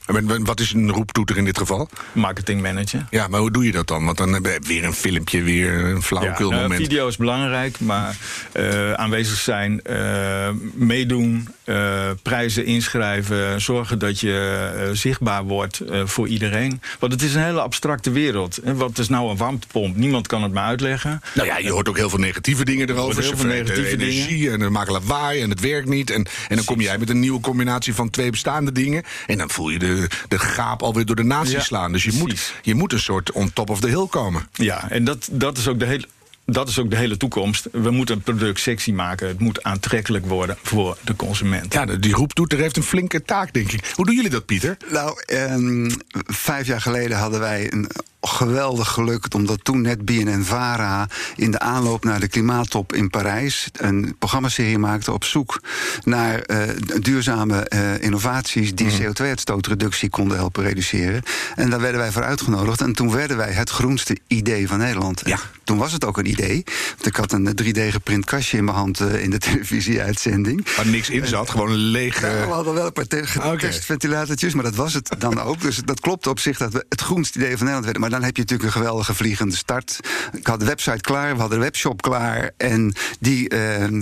En 0.06 0.26
wa- 0.26 0.38
wat 0.38 0.60
is 0.60 0.72
een 0.72 0.90
roeptoeter 0.90 1.36
in 1.36 1.44
dit 1.44 1.58
geval? 1.58 1.88
Marketing 2.12 2.62
manager. 2.62 3.06
Ja, 3.10 3.28
maar 3.28 3.40
hoe 3.40 3.50
doe 3.50 3.64
je 3.64 3.72
dat 3.72 3.86
dan? 3.86 4.04
Want 4.04 4.16
dan 4.16 4.32
heb 4.32 4.44
je 4.44 4.58
weer 4.66 4.84
een 4.84 4.92
filmpje, 4.92 5.42
weer 5.42 5.84
een 5.84 6.02
flauwekul 6.02 6.50
nou, 6.50 6.62
moment. 6.62 6.80
video 6.80 7.08
is 7.08 7.16
belangrijk, 7.16 7.80
maar 7.80 8.16
eh, 8.52 8.92
aanwezig 8.92 9.36
zijn, 9.38 9.82
eh, 9.82 10.48
meedoen, 10.74 11.48
eh, 11.64 12.10
prijzen 12.22 12.64
inschrijven, 12.64 13.60
zorgen 13.60 13.98
dat 13.98 14.20
je 14.20 14.90
zichtbaar 14.92 15.44
wordt 15.44 15.80
voor 16.04 16.28
iedereen. 16.28 16.80
Want 16.98 17.12
het 17.12 17.22
is 17.22 17.34
een 17.34 17.42
hele 17.42 17.60
abstracte 17.60 18.10
wereld. 18.10 18.58
En 18.58 18.76
wat 18.76 18.98
is 18.98 19.08
nou 19.08 19.30
een 19.30 19.36
warmtepomp? 19.36 19.96
Niemand 19.96 20.26
kan 20.26 20.42
het 20.42 20.52
me 20.52 20.60
uitleggen. 20.60 21.20
Nou 21.34 21.46
ja, 21.48 21.58
je 21.58 21.70
hoort 21.70 21.88
ook 21.88 21.96
heel 21.96 22.08
veel 22.10 22.18
negatieve 22.18 22.64
dingen 22.64 22.88
erover. 22.90 23.22
heel 23.22 23.36
veel 23.36 23.46
negatieve 23.48 23.90
energie 23.90 24.50
en 24.50 24.58
dan 24.58 24.72
maken 24.72 24.92
lawaai 24.92 25.40
en 25.42 25.50
het 25.50 25.60
werkt 25.60 25.88
niet. 25.88 26.10
En, 26.10 26.26
en 26.48 26.56
dan 26.56 26.64
kom 26.64 26.80
jij 26.80 26.98
met 26.98 27.10
een 27.10 27.20
nieuwe 27.20 27.40
combinatie 27.40 27.94
van 27.94 28.10
twee 28.10 28.30
bestaande 28.42 28.72
dingen. 28.72 29.02
En 29.26 29.38
dan 29.38 29.50
voel 29.50 29.68
je 29.68 29.78
de, 29.78 30.08
de 30.28 30.38
gaap 30.38 30.82
alweer 30.82 31.06
door 31.06 31.16
de 31.16 31.22
natie 31.22 31.56
Ja, 31.56 31.60
slaan. 31.60 31.92
Dus 31.92 32.04
je 32.04 32.12
moet, 32.12 32.52
je 32.62 32.74
moet 32.74 32.92
een 32.92 33.00
soort 33.00 33.32
on 33.32 33.52
top 33.52 33.70
of 33.70 33.80
the 33.80 33.88
hill 33.88 34.06
komen. 34.06 34.48
Ja, 34.52 34.90
en 34.90 35.04
dat, 35.04 35.28
dat 35.30 35.58
is 35.58 35.68
ook 35.68 35.78
de 35.78 35.84
hele. 35.84 36.06
Dat 36.46 36.68
is 36.68 36.78
ook 36.78 36.90
de 36.90 36.96
hele 36.96 37.16
toekomst. 37.16 37.68
We 37.72 37.90
moeten 37.90 38.16
een 38.16 38.22
product 38.22 38.60
sexy 38.60 38.92
maken. 38.92 39.28
Het 39.28 39.40
moet 39.40 39.62
aantrekkelijk 39.62 40.26
worden 40.26 40.56
voor 40.62 40.96
de 41.04 41.16
consument. 41.16 41.72
Ja, 41.72 41.84
die 41.84 42.14
roeptoeter 42.14 42.58
heeft 42.58 42.76
een 42.76 42.82
flinke 42.82 43.22
taak, 43.22 43.52
denk 43.52 43.72
ik. 43.72 43.92
Hoe 43.94 44.04
doen 44.04 44.14
jullie 44.14 44.30
dat, 44.30 44.46
Pieter? 44.46 44.76
Nou, 44.90 45.22
ehm, 45.26 45.90
vijf 46.26 46.66
jaar 46.66 46.80
geleden 46.80 47.18
hadden 47.18 47.40
wij 47.40 47.72
een 47.72 47.90
geweldig 48.26 48.88
geluk... 48.88 49.34
omdat 49.34 49.64
toen 49.64 49.80
net 49.80 50.04
BNN-VARA 50.04 51.08
in 51.36 51.50
de 51.50 51.58
aanloop 51.58 52.04
naar 52.04 52.20
de 52.20 52.28
klimaattop 52.28 52.92
in 52.92 53.10
Parijs... 53.10 53.68
een 53.72 54.16
programmaserie 54.18 54.78
maakte 54.78 55.12
op 55.12 55.24
zoek 55.24 55.60
naar 56.04 56.40
eh, 56.40 56.58
duurzame 57.00 57.58
eh, 57.58 58.02
innovaties... 58.02 58.74
die 58.74 58.90
CO2-uitstootreductie 59.00 60.10
konden 60.10 60.36
helpen 60.36 60.62
reduceren. 60.62 61.22
En 61.54 61.70
daar 61.70 61.80
werden 61.80 62.00
wij 62.00 62.12
voor 62.12 62.22
uitgenodigd. 62.24 62.80
En 62.80 62.92
toen 62.92 63.10
werden 63.12 63.36
wij 63.36 63.52
het 63.52 63.70
groenste 63.70 64.18
idee 64.26 64.68
van 64.68 64.78
Nederland. 64.78 65.22
Ja. 65.24 65.32
En 65.32 65.40
Toen 65.64 65.78
was 65.78 65.92
het 65.92 66.04
ook 66.04 66.18
een 66.18 66.30
idee. 66.30 66.64
Want 66.94 67.06
ik 67.06 67.16
had 67.16 67.32
een 67.32 67.56
3D-geprint 67.62 68.24
kastje 68.24 68.56
in 68.56 68.64
mijn 68.64 68.76
hand 68.76 69.00
eh, 69.00 69.22
in 69.22 69.30
de 69.30 69.38
televisieuitzending. 69.48 70.74
Waar 70.76 70.86
niks 70.86 71.10
in 71.10 71.26
zat, 71.26 71.50
gewoon 71.50 71.70
een 71.70 71.76
lege... 71.76 72.26
Ja, 72.26 72.46
we 72.46 72.52
hadden 72.52 72.74
wel 72.74 72.86
een 72.86 72.92
paar 72.92 73.06
te- 73.06 73.56
testventilatortjes, 73.58 74.54
maar 74.54 74.64
dat 74.64 74.74
was 74.74 74.94
het 74.94 75.14
dan 75.18 75.40
ook. 75.40 75.60
Dus 75.60 75.76
dat 75.84 76.00
klopt 76.00 76.26
op 76.26 76.38
zich 76.38 76.58
dat 76.58 76.72
we 76.72 76.84
het 76.88 77.00
groenste 77.00 77.38
idee 77.38 77.48
van 77.48 77.58
Nederland 77.58 77.84
werden. 77.84 78.02
Maar 78.02 78.10
dan 78.12 78.22
heb 78.22 78.36
je 78.36 78.42
natuurlijk 78.42 78.68
een 78.68 78.80
geweldige 78.80 79.14
vliegende 79.14 79.56
start. 79.56 80.00
Ik 80.32 80.46
had 80.46 80.60
de 80.60 80.66
website 80.66 81.00
klaar, 81.00 81.34
we 81.34 81.40
hadden 81.40 81.58
de 81.58 81.64
webshop 81.64 82.02
klaar. 82.02 82.50
En 82.56 82.94
die, 83.20 83.48
eh, 83.48 83.84
eh, 83.84 84.00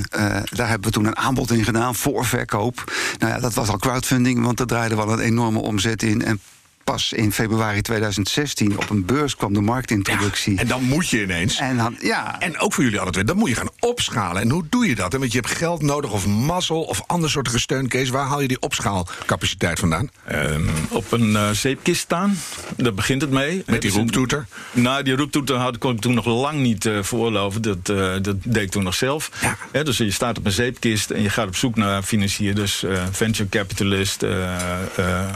daar 0.50 0.68
hebben 0.68 0.88
we 0.88 0.90
toen 0.90 1.04
een 1.04 1.16
aanbod 1.16 1.50
in 1.50 1.64
gedaan 1.64 1.94
voor 1.94 2.24
verkoop. 2.24 2.92
Nou 3.18 3.32
ja, 3.32 3.40
dat 3.40 3.54
was 3.54 3.68
al 3.68 3.78
crowdfunding, 3.78 4.44
want 4.44 4.60
er 4.60 4.66
draaide 4.66 4.96
wel 4.96 5.12
een 5.12 5.18
enorme 5.18 5.58
omzet 5.58 6.02
in. 6.02 6.24
En 6.24 6.40
pas 6.84 7.12
in 7.12 7.32
februari 7.32 7.80
2016 7.82 8.78
op 8.78 8.90
een 8.90 9.04
beurs 9.04 9.36
kwam 9.36 9.52
de 9.52 9.60
marktintroductie. 9.60 10.58
En 10.58 10.66
dan 10.66 10.82
moet 10.82 11.08
je 11.08 11.22
ineens. 11.22 11.56
En, 11.58 11.76
dan, 11.76 11.96
ja, 12.00 12.40
En 12.40 12.58
ook 12.58 12.72
voor 12.72 12.84
jullie 12.84 13.00
alle 13.00 13.10
twee, 13.10 13.24
dan 13.24 13.36
moet 13.36 13.48
je 13.48 13.54
gaan 13.54 13.68
opschalen. 13.80 14.42
En 14.42 14.50
hoe 14.50 14.64
doe 14.70 14.86
je 14.88 14.94
dat? 14.94 15.12
Want 15.12 15.32
je 15.32 15.38
hebt 15.40 15.50
geld 15.54 15.82
nodig 15.82 16.10
of 16.12 16.26
mazzel 16.26 16.82
of 16.82 17.02
ander 17.06 17.30
soort 17.30 17.48
gesteund, 17.48 17.88
Kees. 17.88 18.08
Waar 18.08 18.26
haal 18.26 18.40
je 18.40 18.48
die 18.48 18.60
opschaalcapaciteit 18.60 19.78
vandaan? 19.78 20.10
Ehm, 20.24 20.62
op 20.88 21.12
een 21.12 21.36
eh, 21.36 21.50
zeepkist 21.50 22.00
staan, 22.00 22.38
daar 22.76 22.94
begint 22.94 23.20
het 23.22 23.30
mee. 23.30 23.62
Met 23.66 23.82
die 23.82 23.90
een- 23.90 23.96
roeptoeter? 23.96 24.46
Nou, 24.72 25.02
die 25.02 25.16
roeptoeter 25.16 25.56
had, 25.56 25.78
kon 25.78 25.94
ik 25.94 26.00
toen 26.00 26.14
nog 26.14 26.26
lang 26.26 26.58
niet 26.60 26.86
eh 26.86 26.98
veroorloven. 27.02 27.62
Dat, 27.62 27.88
eh, 27.88 28.12
dat 28.22 28.36
deed 28.44 28.62
ik 28.62 28.70
toen 28.70 28.84
nog 28.84 28.94
zelf. 28.94 29.30
Ja. 29.72 29.82
Dus 29.82 29.96
je 29.96 30.10
staat 30.10 30.38
op 30.38 30.46
een 30.46 30.52
zeepkist 30.52 31.10
en 31.10 31.22
je 31.22 31.30
gaat 31.30 31.46
op 31.46 31.56
zoek 31.56 31.76
naar 31.76 32.02
financierders, 32.02 32.82
eh, 32.82 33.02
venture 33.10 33.48
capitalist, 33.48 34.22
eh, 34.22 34.54
eh, 34.54 34.78
eh, 34.96 35.28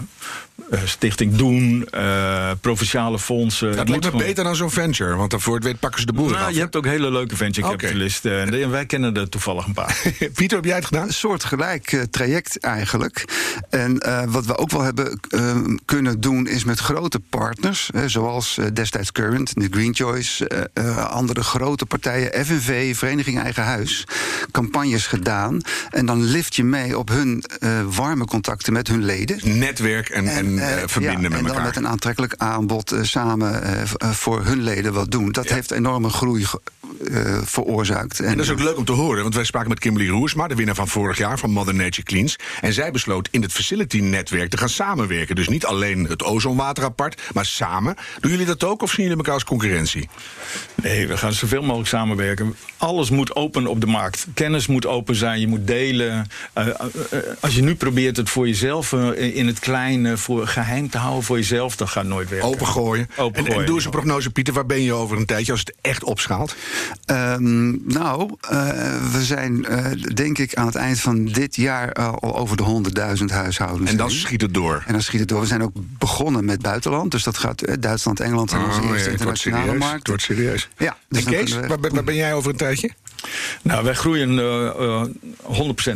Stichting 0.85 1.37
Doen, 1.37 1.87
eh, 1.91 2.51
provinciale 2.61 3.19
fondsen. 3.19 3.69
Dat 3.69 3.79
Het 3.79 3.89
lijkt 3.89 3.89
me 3.89 3.95
moet 3.95 4.05
gewoon- 4.21 4.27
beter 4.27 4.45
dan 4.45 4.57
zo'n 4.57 4.71
venture, 4.71 5.15
want 5.17 5.31
daarvoor 5.31 5.55
het 5.55 5.65
weet 5.65 5.79
pakken 5.81 6.01
ze 6.01 6.07
de 6.07 6.13
boel 6.13 6.29
Nou, 6.29 6.53
je 6.53 6.59
hebt 6.61 6.77
ook 6.77 6.85
hele 6.85 7.11
leuke 7.11 7.37
venture 7.37 7.69
capitalisten. 7.69 8.41
En 8.41 8.63
en 8.63 8.71
wij 8.71 8.87
kennen 8.87 9.17
er 9.17 9.29
toevallig 9.29 9.67
een 9.67 9.73
paar. 9.73 10.03
Pieter, 10.35 10.57
heb 10.57 10.65
jij 10.65 10.75
het 10.75 10.85
gedaan? 10.85 11.07
een 11.07 11.13
soortgelijk 11.13 11.93
eh, 11.93 12.01
traject 12.03 12.59
eigenlijk. 12.61 13.25
En 13.71 13.99
eh, 13.99 14.23
wat 14.29 14.47
we 14.47 14.57
ook 14.57 14.71
wel 14.71 14.83
hebben 14.83 15.21
eh, 15.29 15.57
kunnen 15.85 16.21
doen 16.21 16.47
is 16.47 16.65
met 16.65 16.79
grote 16.79 17.21
partners, 17.21 17.91
eh, 17.95 18.03
zoals 18.07 18.59
eh, 18.59 18.67
destijds 18.73 19.13
Current, 19.13 19.53
de 19.55 19.69
Green 19.71 19.95
Choice, 19.95 20.49
eh, 20.49 20.89
eh, 20.89 21.07
andere 21.07 21.43
grote 21.43 21.87
partijen, 21.87 22.47
FNV, 22.47 22.97
Vereniging 22.97 23.39
Eigen 23.41 23.63
Huis, 23.65 24.07
campagnes 24.51 25.07
gedaan. 25.07 25.61
En 25.91 26.07
dan 26.07 26.23
lift 26.25 26.57
je 26.57 26.65
mee 26.65 26.99
op 26.99 27.09
hun 27.09 27.45
eh, 27.61 27.81
warme 27.91 28.25
contacten 28.25 28.73
met 28.73 28.89
hun 28.89 29.05
leden. 29.05 29.59
Netwerk 29.59 30.09
en, 30.09 30.27
en, 30.29 30.44
eh, 30.47 30.83
eh, 30.83 30.89
verbinden 30.89 31.23
ja, 31.23 31.29
met 31.29 31.39
en 31.39 31.45
dan 31.45 31.47
elkaar. 31.47 31.65
met 31.65 31.77
een 31.77 31.89
aantrekkelijk 31.89 32.35
aanbod 32.37 32.93
eh, 32.93 33.03
samen 33.03 33.63
voor 33.99 34.45
hun 34.45 34.63
leden 34.63 34.93
wat 34.93 35.11
doen. 35.11 35.33
Dat 35.33 35.49
heeft 35.49 35.71
enorme 35.71 36.09
groei 36.09 36.47
eh, 37.11 37.39
veroorzaakt. 37.45 38.21
En 38.21 38.37
dat 38.37 38.45
is 38.45 38.51
ook 38.51 38.61
leuk 38.61 38.77
om 38.77 38.85
te 38.85 38.93
horen, 38.93 39.23
want 39.23 39.35
wij 39.35 39.45
spraken 39.45 39.69
met 39.69 39.79
Kimberly 39.79 40.09
Roersma, 40.09 40.49
de 40.49 40.55
winnaar 40.55 40.75
van 40.75 40.89
vorig 40.89 41.19
jaar 41.19 41.39
van 41.39 41.51
Mother 41.51 41.75
Nature 41.75 42.03
Cleans. 42.03 42.37
En 42.61 42.73
zij 42.73 42.91
besloot 42.91 43.29
in 43.31 43.43
het 43.43 43.53
facility-netwerk 43.53 44.51
te 44.51 44.57
gaan 44.57 44.69
samenwerken. 44.69 45.35
Dus 45.37 45.49
niet 45.49 45.67
alleen 45.67 46.05
het 46.05 46.23
ozonwater 46.23 46.85
apart, 46.85 47.23
maar 47.35 47.47
samen. 47.47 47.97
Doen 48.21 48.31
jullie 48.31 48.47
dat 48.47 48.65
ook 48.65 48.83
of 48.83 48.91
zien 48.91 49.03
jullie 49.03 49.17
elkaar 49.17 49.35
als 49.35 49.45
concurrentie? 49.45 50.09
Nee, 50.75 51.09
we 51.09 51.17
gaan 51.17 51.33
zoveel 51.33 51.63
mogelijk 51.63 51.89
samenwerken. 51.89 52.57
Alles 52.77 53.11
moet 53.11 53.37
open 53.37 53.67
op 53.67 53.81
de 53.81 53.87
markt. 53.87 54.27
Kennis 54.35 54.67
moet 54.67 54.87
open 54.87 55.15
zijn, 55.15 55.41
je 55.41 55.49
moet 55.49 55.67
delen. 55.67 56.27
Eh, 56.53 56.69
eh, 56.69 56.75
als 57.41 57.55
je 57.55 57.63
nu 57.63 57.75
probeert 57.75 58.17
het 58.17 58.31
voor 58.31 58.47
jezelf 58.47 58.93
in 59.13 59.47
het 59.47 59.59
klein 59.59 60.19
voor 60.19 60.47
geheim 60.47 60.91
te 60.91 60.99
houden 60.99 61.25
voor 61.25 61.37
jezelf, 61.37 61.77
dat 61.77 61.89
gaat 61.89 62.05
nooit 62.05 62.29
werken. 62.29 62.49
Opengooien. 62.49 63.09
Opengooien. 63.17 63.53
En, 63.53 63.61
en 63.61 63.67
doe 63.67 63.75
eens 63.75 63.85
een 63.85 63.91
prognose, 63.91 64.31
Pieter. 64.31 64.55
Waar 64.55 64.67
ben 64.67 64.83
je 64.83 64.93
over 64.93 65.17
een 65.17 65.27
tijdje 65.27 65.53
als 65.53 65.61
het 65.61 65.75
echt 65.81 66.05
opschaalt? 66.05 66.57
Ehm, 67.05 67.71
nou, 67.93 68.31
eh, 68.41 68.69
we 69.13 69.25
zijn 69.25 69.65
eh, 69.67 69.87
denk 70.15 70.39
ik 70.39 70.55
aan 70.55 70.67
het 70.67 70.75
eind 70.75 71.01
van 71.01 71.25
dit 71.25 71.57
jaar 71.57 71.89
eh, 71.89 72.13
al 72.13 72.37
over 72.37 72.57
de 72.57 72.63
100.000 73.19 73.25
huishoudens. 73.31 73.91
En 73.91 73.97
dan 73.97 74.09
heen. 74.09 74.17
schiet 74.19 74.41
het 74.41 74.55
door. 74.55 74.83
En 74.87 74.93
dan 74.93 75.03
schiet 75.03 75.21
het 75.21 75.29
door. 75.29 75.41
We 75.41 75.47
zijn 75.47 75.63
ook 75.63 75.73
begonnen 75.99 76.45
met 76.45 76.63
buitenland. 76.63 77.11
Dus 77.11 77.23
dat 77.23 77.39
gaat 77.39 77.83
Duitsland, 77.83 78.21
Engeland 78.21 78.53
en 78.53 78.65
onze 78.65 78.81
Oh, 78.81 78.87
ja, 78.87 78.93
eerste 78.93 79.11
internationale 79.11 79.75
markt. 79.75 79.99
Het 79.99 80.07
wordt 80.09 80.23
serieus. 80.23 80.69
Ja, 80.77 80.97
dus 81.09 81.25
en 81.25 81.33
Kees, 81.33 81.53
we- 81.55 81.67
waar, 81.67 81.81
waar 81.81 82.05
ben 82.05 82.15
jij 82.15 82.35
over 82.35 82.51
een 82.51 82.57
tijdje? 82.57 82.91
Nou, 83.63 83.85
wij 83.85 83.95
groeien 83.95 84.39
eh, 84.39 84.67
eh, 84.67 85.05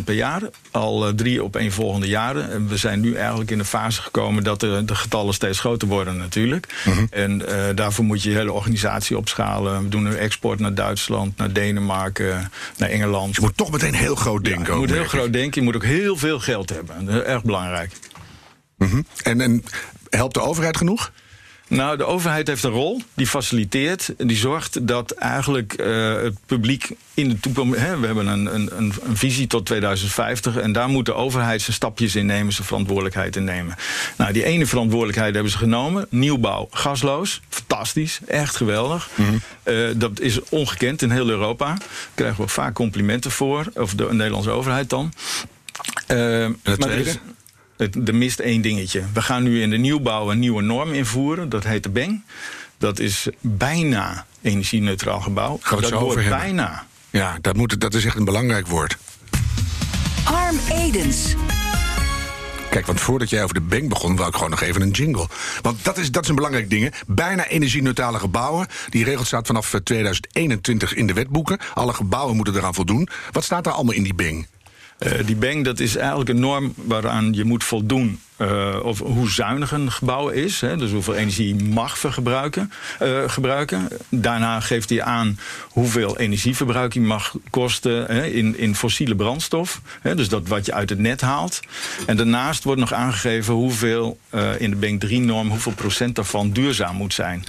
100% 0.00 0.04
per 0.04 0.14
jaar. 0.14 0.42
Al 0.70 1.06
eh, 1.06 1.12
drie 1.14 1.42
op 1.44 1.56
één 1.56 1.72
volgende 1.72 2.06
jaren. 2.06 2.50
En 2.50 2.68
we 2.68 2.76
zijn 2.76 3.00
nu 3.00 3.14
eigenlijk 3.14 3.50
in 3.50 3.58
de 3.58 3.64
fase 3.64 4.02
gekomen 4.02 4.44
dat 4.44 4.60
de, 4.60 4.82
de 4.84 4.94
getallen 4.94 5.34
steeds 5.34 5.60
groter 5.60 5.88
worden 5.88 6.16
natuurlijk. 6.16 6.74
Mhm. 6.84 7.06
En 7.10 7.46
eh, 7.48 7.76
daarvoor 7.76 8.04
moet 8.04 8.22
je 8.22 8.30
je 8.30 8.36
hele 8.36 8.52
organisatie 8.52 9.16
opschalen. 9.16 9.82
We 9.82 9.88
doen 9.88 10.02
nu 10.02 10.14
export 10.14 10.58
naar 10.60 10.74
Duitsland, 10.74 11.36
naar 11.36 11.52
Denemarken, 11.52 12.50
naar 12.76 12.88
Engeland. 12.88 13.34
Je 13.34 13.40
moet 13.40 13.56
toch 13.56 13.70
meteen 13.70 13.94
heel 13.94 14.14
groot 14.14 14.46
Ja, 14.46 14.54
denken. 14.54 14.72
je 14.72 14.78
moet 14.78 14.90
heel 14.90 15.04
groot 15.04 15.32
denken. 15.32 15.60
Je 15.60 15.66
moet 15.66 15.76
ook 15.76 15.84
heel 15.84 16.16
veel 16.16 16.40
geld 16.40 16.68
hebben. 16.70 17.04
Dat 17.06 17.14
is 17.14 17.22
erg 17.22 17.42
belangrijk. 17.42 17.92
Mhm. 18.78 19.02
en, 19.22 19.40
en 19.40 19.64
helpt 20.10 20.34
de 20.34 20.40
overheid 20.40 20.76
genoeg? 20.76 21.12
Nou, 21.68 21.96
de 21.96 22.04
overheid 22.04 22.46
heeft 22.46 22.64
een 22.64 22.70
rol. 22.70 23.02
Die 23.14 23.26
faciliteert. 23.26 24.14
Die 24.16 24.36
zorgt 24.36 24.86
dat 24.86 25.10
eigenlijk 25.10 25.72
eh, 25.72 26.14
het 26.14 26.34
publiek 26.46 26.90
in 27.14 27.28
de 27.28 27.40
toekomst. 27.40 27.78
Hè, 27.78 27.98
we 27.98 28.06
hebben 28.06 28.26
een, 28.26 28.54
een, 28.54 28.70
een, 28.76 28.92
visie 29.16 29.46
tot 29.46 29.66
2050. 29.66 30.56
En 30.56 30.72
daar 30.72 30.88
moet 30.88 31.06
de 31.06 31.14
overheid 31.14 31.62
zijn 31.62 31.76
stapjes 31.76 32.14
in 32.16 32.26
nemen, 32.26 32.52
zijn 32.52 32.66
verantwoordelijkheid 32.66 33.36
in 33.36 33.44
nemen. 33.44 33.74
Nou, 34.16 34.32
die 34.32 34.44
ene 34.44 34.66
verantwoordelijkheid 34.66 35.34
hebben 35.34 35.52
ze 35.52 35.58
genomen. 35.58 36.06
Nieuwbouw, 36.10 36.68
gasloos. 36.70 37.40
Fantastisch. 37.48 38.20
Echt 38.26 38.56
geweldig. 38.56 39.08
Eh, 39.62 39.74
dat 39.96 40.20
is 40.20 40.40
ongekend 40.48 41.02
in 41.02 41.10
heel 41.10 41.28
Europa. 41.28 41.66
Daar 41.66 41.78
krijgen 42.14 42.44
we 42.44 42.50
vaak 42.50 42.74
complimenten 42.74 43.30
voor. 43.30 43.64
Of 43.74 43.94
de 43.94 44.08
Nederlandse 44.10 44.50
overheid 44.50 44.90
dan. 44.90 45.12
Het 46.06 46.78
maar 46.78 46.90
er 46.90 46.98
is- 47.06 47.18
er 47.78 48.14
mist 48.14 48.38
één 48.40 48.60
dingetje. 48.60 49.02
We 49.12 49.22
gaan 49.22 49.42
nu 49.42 49.62
in 49.62 49.70
de 49.70 49.76
nieuwbouw 49.76 50.30
een 50.30 50.38
nieuwe 50.38 50.62
norm 50.62 50.92
invoeren. 50.92 51.48
Dat 51.48 51.64
heet 51.64 51.82
de 51.82 51.88
BENG. 51.88 52.22
Dat 52.78 52.98
is 52.98 53.28
bijna 53.40 54.26
energieneutraal 54.42 55.20
gebouw. 55.20 55.58
Gaan 55.60 55.78
we 55.78 55.84
het 55.84 55.92
dat 55.92 56.00
zo 56.00 56.06
over 56.06 56.06
wordt 56.06 56.28
hebben. 56.28 56.38
bijna. 56.56 56.86
Ja, 57.10 57.38
dat, 57.40 57.56
moet, 57.56 57.80
dat 57.80 57.94
is 57.94 58.04
echt 58.04 58.16
een 58.16 58.24
belangrijk 58.24 58.66
woord. 58.66 58.96
Harm 60.24 60.56
Edens. 60.72 61.34
Kijk, 62.70 62.86
want 62.86 63.00
voordat 63.00 63.30
jij 63.30 63.42
over 63.42 63.54
de 63.54 63.60
bank 63.60 63.88
begon, 63.88 64.16
wou 64.16 64.28
ik 64.28 64.34
gewoon 64.34 64.50
nog 64.50 64.60
even 64.60 64.82
een 64.82 64.90
jingle. 64.90 65.26
Want 65.62 65.84
dat 65.84 65.98
is, 65.98 66.10
dat 66.10 66.22
is 66.22 66.28
een 66.28 66.34
belangrijk 66.34 66.70
ding. 66.70 66.82
hè. 66.82 66.88
Bijna 67.06 67.46
energie-neutrale 67.46 68.18
gebouwen. 68.18 68.66
Die 68.88 69.04
regel 69.04 69.24
staat 69.24 69.46
vanaf 69.46 69.74
eh, 69.74 69.80
2021 69.80 70.94
in 70.94 71.06
de 71.06 71.12
wetboeken. 71.12 71.58
Alle 71.74 71.92
gebouwen 71.92 72.36
moeten 72.36 72.56
eraan 72.56 72.74
voldoen. 72.74 73.08
Wat 73.32 73.44
staat 73.44 73.64
daar 73.64 73.72
allemaal 73.72 73.94
in 73.94 74.02
die 74.02 74.14
bing? 74.14 74.46
Eh, 74.98 75.26
die 75.26 75.36
BENG 75.36 75.64
dat 75.64 75.80
is 75.80 75.96
eigenlijk 75.96 76.28
een 76.28 76.40
norm 76.40 76.72
waaraan 76.76 77.32
je 77.32 77.44
moet 77.44 77.64
voldoen. 77.64 78.20
Eh, 78.38 78.76
of 78.82 78.98
hoe 78.98 79.30
zuinig 79.30 79.72
een 79.72 79.92
gebouw 79.92 80.28
is. 80.28 80.60
Hè, 80.60 80.76
dus 80.76 80.90
hoeveel 80.90 81.14
energie 81.14 81.54
mag 81.54 81.98
vergebruiken, 81.98 82.72
eh, 82.98 83.22
gebruiken. 83.26 83.88
Daarna 84.08 84.60
geeft 84.60 84.88
hij 84.88 85.02
aan 85.02 85.38
hoeveel 85.68 86.18
energieverbruik 86.18 86.92
je 86.92 87.00
mag 87.00 87.34
kosten 87.50 88.06
hè, 88.06 88.26
in, 88.26 88.58
in 88.58 88.74
fossiele 88.74 89.14
brandstof. 89.14 89.80
Hè, 90.00 90.14
dus 90.14 90.28
dat 90.28 90.48
wat 90.48 90.66
je 90.66 90.72
uit 90.72 90.90
het 90.90 90.98
net 90.98 91.20
haalt. 91.20 91.60
En 92.06 92.16
daarnaast 92.16 92.64
wordt 92.64 92.80
nog 92.80 92.92
aangegeven 92.92 93.54
hoeveel 93.54 94.18
eh, 94.28 94.60
in 94.60 94.70
de 94.70 94.76
BENG 94.76 95.04
3-norm, 95.06 95.48
hoeveel 95.48 95.72
procent 95.72 96.14
daarvan 96.14 96.50
duurzaam 96.50 96.96
moet 96.96 97.14
zijn. 97.14 97.44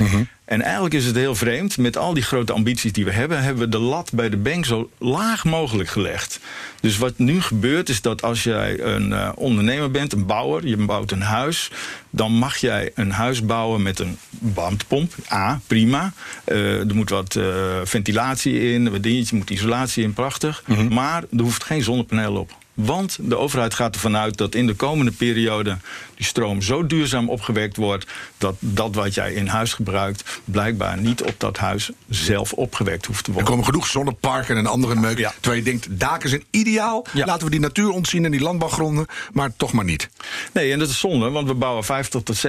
En 0.45 0.61
eigenlijk 0.61 0.93
is 0.93 1.05
het 1.05 1.15
heel 1.15 1.35
vreemd. 1.35 1.77
Met 1.77 1.97
al 1.97 2.13
die 2.13 2.23
grote 2.23 2.53
ambities 2.53 2.93
die 2.93 3.05
we 3.05 3.11
hebben, 3.11 3.43
hebben 3.43 3.63
we 3.63 3.69
de 3.69 3.79
lat 3.79 4.11
bij 4.13 4.29
de 4.29 4.37
bank 4.37 4.65
zo 4.65 4.89
laag 4.97 5.45
mogelijk 5.45 5.89
gelegd. 5.89 6.39
Dus 6.81 6.97
wat 6.97 7.17
nu 7.17 7.41
gebeurt 7.41 7.89
is 7.89 8.01
dat 8.01 8.21
als 8.21 8.43
jij 8.43 8.79
een 8.79 9.35
ondernemer 9.35 9.91
bent, 9.91 10.13
een 10.13 10.25
bouwer, 10.25 10.67
je 10.67 10.78
bouwt 10.85 11.11
een 11.11 11.21
huis, 11.21 11.71
dan 12.09 12.31
mag 12.31 12.57
jij 12.57 12.91
een 12.95 13.11
huis 13.11 13.45
bouwen 13.45 13.81
met 13.81 13.99
een 13.99 14.17
warmtepomp. 14.39 15.13
A, 15.31 15.59
prima. 15.67 16.13
Eh, 16.43 16.79
er 16.79 16.95
moet 16.95 17.09
wat 17.09 17.35
eh, 17.35 17.45
ventilatie 17.83 18.71
in, 18.73 18.91
wat 18.91 19.03
dingetje, 19.03 19.35
moet 19.35 19.49
isolatie 19.49 20.03
in, 20.03 20.13
prachtig. 20.13 20.63
Maar 20.89 21.23
er 21.31 21.41
hoeft 21.41 21.63
geen 21.63 21.83
zonnepaneel 21.83 22.35
op. 22.35 22.57
Want 22.85 23.17
de 23.21 23.37
overheid 23.37 23.73
gaat 23.73 23.93
ervan 23.95 24.17
uit 24.17 24.37
dat 24.37 24.55
in 24.55 24.67
de 24.67 24.73
komende 24.73 25.11
periode 25.11 25.77
die 26.15 26.25
stroom 26.25 26.61
zo 26.61 26.85
duurzaam 26.85 27.29
opgewekt 27.29 27.75
wordt 27.77 28.05
dat 28.37 28.55
dat 28.59 28.95
wat 28.95 29.13
jij 29.13 29.33
in 29.33 29.47
huis 29.47 29.73
gebruikt 29.73 30.39
blijkbaar 30.45 30.97
niet 30.97 31.23
op 31.23 31.33
dat 31.37 31.57
huis 31.57 31.89
zelf 32.09 32.53
opgewekt 32.53 33.05
hoeft 33.05 33.19
te 33.23 33.27
Er 33.29 33.33
worden. 33.33 33.51
komen 33.51 33.65
genoeg 33.65 33.87
zonneparken 33.87 34.57
en 34.57 34.65
andere 34.65 34.95
meuk. 34.95 35.17
Ja. 35.17 35.33
Terwijl 35.39 35.63
je 35.63 35.69
denkt, 35.69 35.99
daken 35.99 36.29
zijn 36.29 36.43
ideaal. 36.49 37.05
Ja. 37.13 37.25
Laten 37.25 37.45
we 37.45 37.51
die 37.51 37.59
natuur 37.59 37.89
ontzien 37.89 38.25
en 38.25 38.31
die 38.31 38.41
landbouwgronden. 38.41 39.05
Maar 39.33 39.51
toch 39.57 39.71
maar 39.73 39.85
niet. 39.85 40.09
Nee, 40.53 40.71
en 40.71 40.79
dat 40.79 40.89
is 40.89 40.99
zonde, 40.99 41.29
want 41.29 41.47
we 41.47 41.53
bouwen 41.53 41.83
50.000 41.83 42.09
tot 42.09 42.47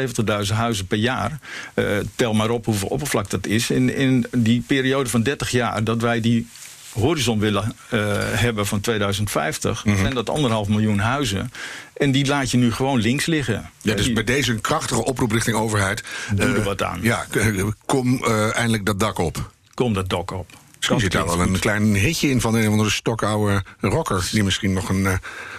70.000 0.48 0.54
huizen 0.54 0.86
per 0.86 0.98
jaar. 0.98 1.38
Eh, 1.74 1.84
tel 2.16 2.32
maar 2.34 2.50
op 2.50 2.64
hoeveel 2.64 2.88
oppervlak 2.88 3.30
dat 3.30 3.46
is. 3.46 3.70
In, 3.70 3.94
in 3.94 4.26
die 4.30 4.64
periode 4.66 5.10
van 5.10 5.22
30 5.22 5.50
jaar 5.50 5.84
dat 5.84 6.00
wij 6.00 6.20
die 6.20 6.48
horizon 6.92 7.38
willen 7.38 7.76
eh, 7.88 8.00
hebben 8.20 8.66
van 8.66 8.80
2050, 8.80 9.84
Mhm. 9.84 9.96
zijn 9.98 10.14
dat 10.14 10.30
anderhalf 10.30 10.68
miljoen 10.68 10.98
huizen. 10.98 11.52
En 11.96 12.10
die 12.12 12.26
laat 12.26 12.50
je 12.50 12.56
nu 12.56 12.72
gewoon 12.72 13.00
links 13.00 13.26
liggen. 13.26 13.70
Ja, 13.82 13.94
dus 13.94 14.12
bij 14.12 14.24
deze 14.24 14.52
een 14.52 14.60
krachtige 14.60 15.04
oproep 15.04 15.32
richting 15.32 15.56
overheid. 15.56 16.04
Doe 16.34 16.46
er 16.46 16.56
Eh, 16.58 16.64
wat 16.64 16.82
aan. 16.82 16.98
Ja, 17.02 17.26
k- 17.30 17.72
kom 17.86 18.24
eh, 18.24 18.56
eindelijk 18.56 18.86
dat 18.86 19.00
dak 19.00 19.18
op. 19.18 19.50
Kom 19.74 19.92
dat 19.92 20.08
dok 20.08 20.30
op. 20.30 20.50
Misschien 20.80 21.00
zit 21.00 21.12
daar 21.12 21.38
wel 21.38 21.46
een 21.46 21.58
klein 21.58 21.94
hitje 21.94 22.28
in 22.28 22.40
van 22.40 22.54
een 22.54 22.66
of 22.66 22.72
andere 22.72 22.90
stokoude 22.90 23.62
rocker... 23.80 24.28
die 24.32 24.44
misschien 24.44 24.72
nog 24.72 24.88
een 24.88 25.00
uh, 25.00 25.12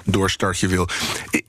doorstartje 0.05 0.67
wil. 0.67 0.87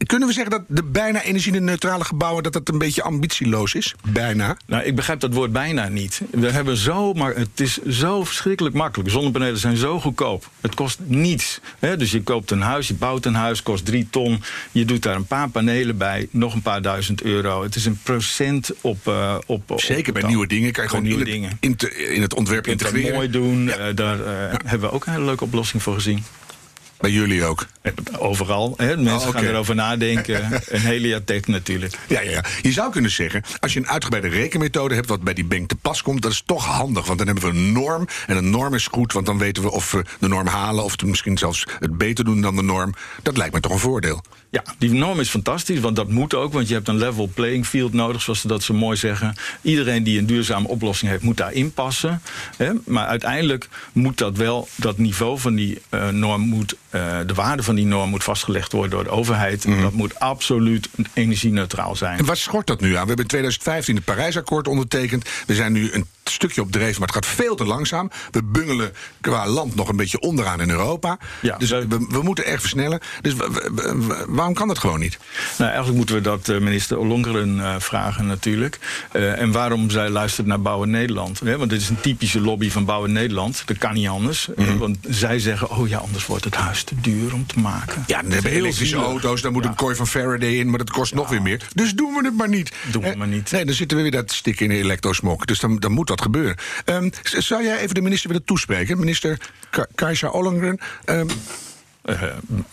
Kunnen 0.07 0.29
we 0.29 0.35
zeggen 0.35 0.50
dat 0.50 0.62
de 0.69 0.83
bijna 0.83 1.23
energie-neutrale 1.23 2.05
gebouwen... 2.05 2.43
dat 2.43 2.52
dat 2.52 2.69
een 2.69 2.79
beetje 2.79 3.02
ambitieloos 3.02 3.75
is? 3.75 3.95
Bijna? 4.09 4.57
Nou, 4.67 4.83
ik 4.83 4.97
begrijp 4.97 5.21
dat 5.21 5.35
woord 5.35 5.52
bijna 5.52 5.88
niet. 5.88 6.21
We 6.31 6.50
hebben 6.50 6.76
zo, 6.76 7.12
maar 7.12 7.35
het 7.35 7.61
is 7.61 7.79
zo 7.83 8.25
verschrikkelijk 8.25 8.75
makkelijk. 8.75 9.11
Zonnepanelen 9.11 9.59
zijn 9.59 9.76
zo 9.76 10.00
goedkoop. 10.00 10.50
Het 10.61 10.75
kost 10.75 10.99
niets. 11.05 11.61
Hè? 11.79 11.97
Dus 11.97 12.11
je 12.11 12.23
koopt 12.23 12.50
een 12.50 12.61
huis, 12.61 12.88
je 12.88 12.95
bouwt 12.95 13.25
een 13.25 13.35
huis, 13.35 13.62
kost 13.62 13.85
drie 13.85 14.07
ton. 14.11 14.43
Je 14.73 14.85
doet 14.85 15.02
daar 15.02 15.17
een 15.17 15.26
paar 15.26 15.49
panelen 15.49 15.97
bij, 15.97 16.29
nog 16.31 16.55
een 16.55 16.62
paar 16.62 16.83
duizend 16.83 17.23
euro. 17.23 17.62
Het 17.62 17.75
is 17.75 17.85
een 17.85 18.00
procent 18.02 18.71
op... 18.81 19.07
Uh, 19.09 19.37
op 19.47 19.73
Zeker 19.76 20.12
bij 20.12 20.23
nieuwe 20.23 20.47
dingen. 20.47 20.73
Kan 20.73 20.83
je 20.83 20.88
gewoon 20.88 21.05
nieuwe 21.05 21.25
in, 21.25 21.31
dingen. 21.31 21.57
In, 21.61 21.76
te, 21.76 21.95
in 21.95 22.23
het 22.23 22.35
ontwerp 22.35 22.67
integreren. 22.67 23.07
Dat 23.07 23.14
mooi 23.14 23.31
doen. 23.31 23.62
Ja. 23.66 23.88
Uh, 23.88 23.95
daar 23.95 24.19
ja. 24.19 24.59
hebben 24.64 24.88
we 24.88 24.95
ook 24.95 25.07
een 25.07 25.12
hele 25.12 25.25
leuke 25.25 25.45
oplossing 25.45 25.83
voor 25.83 25.95
gezien. 25.95 26.25
Bij 27.02 27.11
jullie 27.11 27.44
ook? 27.44 27.66
Overal. 28.18 28.75
Hè? 28.76 28.97
Mensen 28.97 29.12
oh, 29.12 29.28
okay. 29.28 29.42
gaan 29.42 29.50
erover 29.50 29.75
nadenken. 29.75 30.44
een 30.68 30.80
heliatek 30.80 31.47
natuurlijk. 31.47 31.99
Ja, 32.09 32.21
ja, 32.21 32.30
ja. 32.30 32.44
Je 32.62 32.73
zou 32.73 32.90
kunnen 32.90 33.11
zeggen, 33.11 33.42
als 33.61 33.73
je 33.73 33.78
een 33.78 33.88
uitgebreide 33.88 34.28
rekenmethode 34.28 34.94
hebt... 34.94 35.09
wat 35.09 35.23
bij 35.23 35.35
die 35.35 35.44
bank 35.44 35.68
te 35.68 35.76
pas 35.76 36.02
komt, 36.02 36.23
dat 36.23 36.32
is 36.32 36.42
toch 36.47 36.64
handig. 36.64 37.06
Want 37.06 37.18
dan 37.18 37.26
hebben 37.26 37.44
we 37.44 37.59
een 37.59 37.73
norm. 37.73 38.09
En 38.26 38.37
een 38.37 38.50
norm 38.50 38.75
is 38.75 38.87
goed, 38.87 39.12
want 39.12 39.26
dan 39.26 39.38
weten 39.38 39.62
we 39.62 39.71
of 39.71 39.92
we 39.92 40.04
de 40.18 40.28
norm 40.28 40.47
halen... 40.47 40.85
of 40.85 41.02
misschien 41.04 41.38
zelfs 41.38 41.66
het 41.78 41.99
beter 41.99 42.25
doen 42.25 42.40
dan 42.40 42.56
de 42.56 42.62
norm. 42.62 42.94
Dat 43.23 43.37
lijkt 43.37 43.54
me 43.54 43.61
toch 43.61 43.73
een 43.73 43.78
voordeel. 43.78 44.23
Ja, 44.50 44.64
die 44.78 44.90
norm 44.90 45.21
is 45.21 45.28
fantastisch, 45.28 45.80
want 45.80 45.97
dat 45.97 46.09
moet 46.09 46.35
ook. 46.35 46.52
Want 46.52 46.68
je 46.68 46.75
hebt 46.75 46.88
een 46.88 46.99
level 46.99 47.30
playing 47.35 47.66
field 47.66 47.92
nodig, 47.92 48.23
zoals 48.23 48.40
ze 48.40 48.49
dat 48.49 48.62
zo 48.62 48.75
mooi 48.75 48.97
zeggen. 48.97 49.35
Iedereen 49.62 50.02
die 50.02 50.18
een 50.18 50.26
duurzame 50.26 50.68
oplossing 50.68 51.11
heeft, 51.11 51.23
moet 51.23 51.37
daarin 51.37 51.73
passen. 51.73 52.23
Hè? 52.56 52.73
Maar 52.85 53.06
uiteindelijk 53.06 53.68
moet 53.92 54.18
dat 54.18 54.37
wel, 54.37 54.68
dat 54.76 54.99
niveau 54.99 55.38
van 55.38 55.54
die 55.54 55.82
uh, 55.90 56.09
norm 56.09 56.40
moet... 56.40 56.76
Uh, 56.94 57.18
de 57.26 57.34
waarde 57.34 57.62
van 57.62 57.75
die 57.75 57.87
norm 57.87 58.11
moet 58.11 58.25
vastgelegd 58.25 58.72
worden 58.72 58.90
door 58.90 59.04
de 59.04 59.11
overheid. 59.11 59.66
Mm. 59.66 59.82
Dat 59.82 59.92
moet 59.92 60.18
absoluut 60.18 60.88
energie-neutraal 61.12 61.96
zijn. 61.96 62.18
En 62.18 62.25
waar 62.25 62.37
schort 62.37 62.66
dat 62.66 62.80
nu 62.80 62.88
aan? 62.88 62.92
We 62.92 62.99
hebben 62.99 63.16
in 63.16 63.26
2015 63.26 63.96
het 63.96 64.04
Parijsakkoord 64.04 64.68
ondertekend. 64.68 65.28
We 65.46 65.54
zijn 65.54 65.72
nu 65.72 65.92
een 65.92 66.06
stukje 66.31 66.61
op 66.61 66.73
dreef, 66.73 66.99
maar 66.99 67.09
het 67.09 67.17
gaat 67.17 67.26
veel 67.26 67.55
te 67.57 67.64
langzaam. 67.64 68.11
We 68.31 68.43
bungelen 68.43 68.93
qua 69.21 69.47
land 69.47 69.75
nog 69.75 69.88
een 69.88 69.97
beetje 69.97 70.21
onderaan 70.21 70.61
in 70.61 70.71
Europa. 70.71 71.19
Ja, 71.41 71.57
dus 71.57 71.71
we, 71.71 72.07
we 72.09 72.23
moeten 72.23 72.45
echt 72.45 72.61
versnellen. 72.61 73.00
Dus 73.21 73.35
waarom 74.26 74.55
kan 74.55 74.69
dat 74.69 74.79
gewoon 74.79 75.00
niet? 75.00 75.19
Nou, 75.59 75.71
eigenlijk 75.71 75.97
moeten 75.97 76.14
we 76.14 76.21
dat 76.21 76.49
uh, 76.49 76.59
minister 76.59 76.99
Ollongren 76.99 77.57
uh, 77.57 77.75
vragen 77.79 78.26
natuurlijk. 78.26 78.79
Uh, 79.12 79.41
en 79.41 79.52
waarom 79.52 79.91
zij 79.91 80.09
luistert 80.09 80.47
naar 80.47 80.61
Bouwen 80.61 80.91
Nederland. 80.91 81.41
Hè? 81.41 81.59
Want 81.59 81.71
dit 81.71 81.81
is 81.81 81.88
een 81.88 82.00
typische 82.00 82.41
lobby 82.41 82.71
van 82.71 82.85
Bouwen 82.85 83.12
Nederland. 83.12 83.62
Dat 83.67 83.79
kan 83.79 83.95
niet 83.95 84.09
anders. 84.09 84.49
Mm. 84.57 84.79
want 84.79 84.99
zij 85.09 85.38
zeggen, 85.38 85.71
oh 85.71 85.88
ja, 85.88 85.99
anders 85.99 86.26
wordt 86.26 86.45
het 86.45 86.55
huis 86.55 86.83
te 86.83 86.95
duur 87.00 87.35
om 87.35 87.47
te 87.47 87.59
maken. 87.59 88.05
Ja, 88.07 88.23
dan 88.23 88.31
hebben 88.31 88.50
elektrische 88.50 88.97
auto's, 88.97 89.41
daar 89.41 89.52
moet 89.52 89.64
ja. 89.64 89.69
een 89.69 89.75
kooi 89.75 89.97
van 89.97 90.07
Faraday 90.07 90.52
in... 90.52 90.69
maar 90.69 90.79
dat 90.79 90.91
kost 90.91 91.11
ja. 91.11 91.17
nog 91.17 91.29
weer 91.29 91.43
meer. 91.43 91.69
Dus 91.75 91.95
doen 91.95 92.14
we 92.14 92.25
het 92.25 92.37
maar 92.37 92.49
niet. 92.49 92.73
Doen 92.91 93.02
we 93.02 93.14
maar 93.17 93.26
niet. 93.26 93.50
Nee, 93.50 93.64
dan 93.64 93.75
zitten 93.75 93.97
we 93.97 94.02
weer 94.02 94.12
dat 94.12 94.33
stik 94.33 94.61
in 94.61 94.69
de 94.69 94.76
elektrosmok. 94.76 95.47
Dus 95.47 95.61
dan, 95.61 95.79
dan 95.79 95.93
moet 95.93 96.11
dat 96.16 96.23
gebeuren. 96.23 96.57
Um, 96.85 97.11
zou 97.23 97.64
jij 97.64 97.78
even 97.78 97.95
de 97.95 98.00
minister 98.00 98.28
willen 98.28 98.45
toespreken? 98.45 98.99
Minister 98.99 99.40
Ka 99.71 99.87
Kajsa 99.95 100.28
Ollongren... 100.28 100.78
Um, 101.07 101.28
uh, 102.04 102.23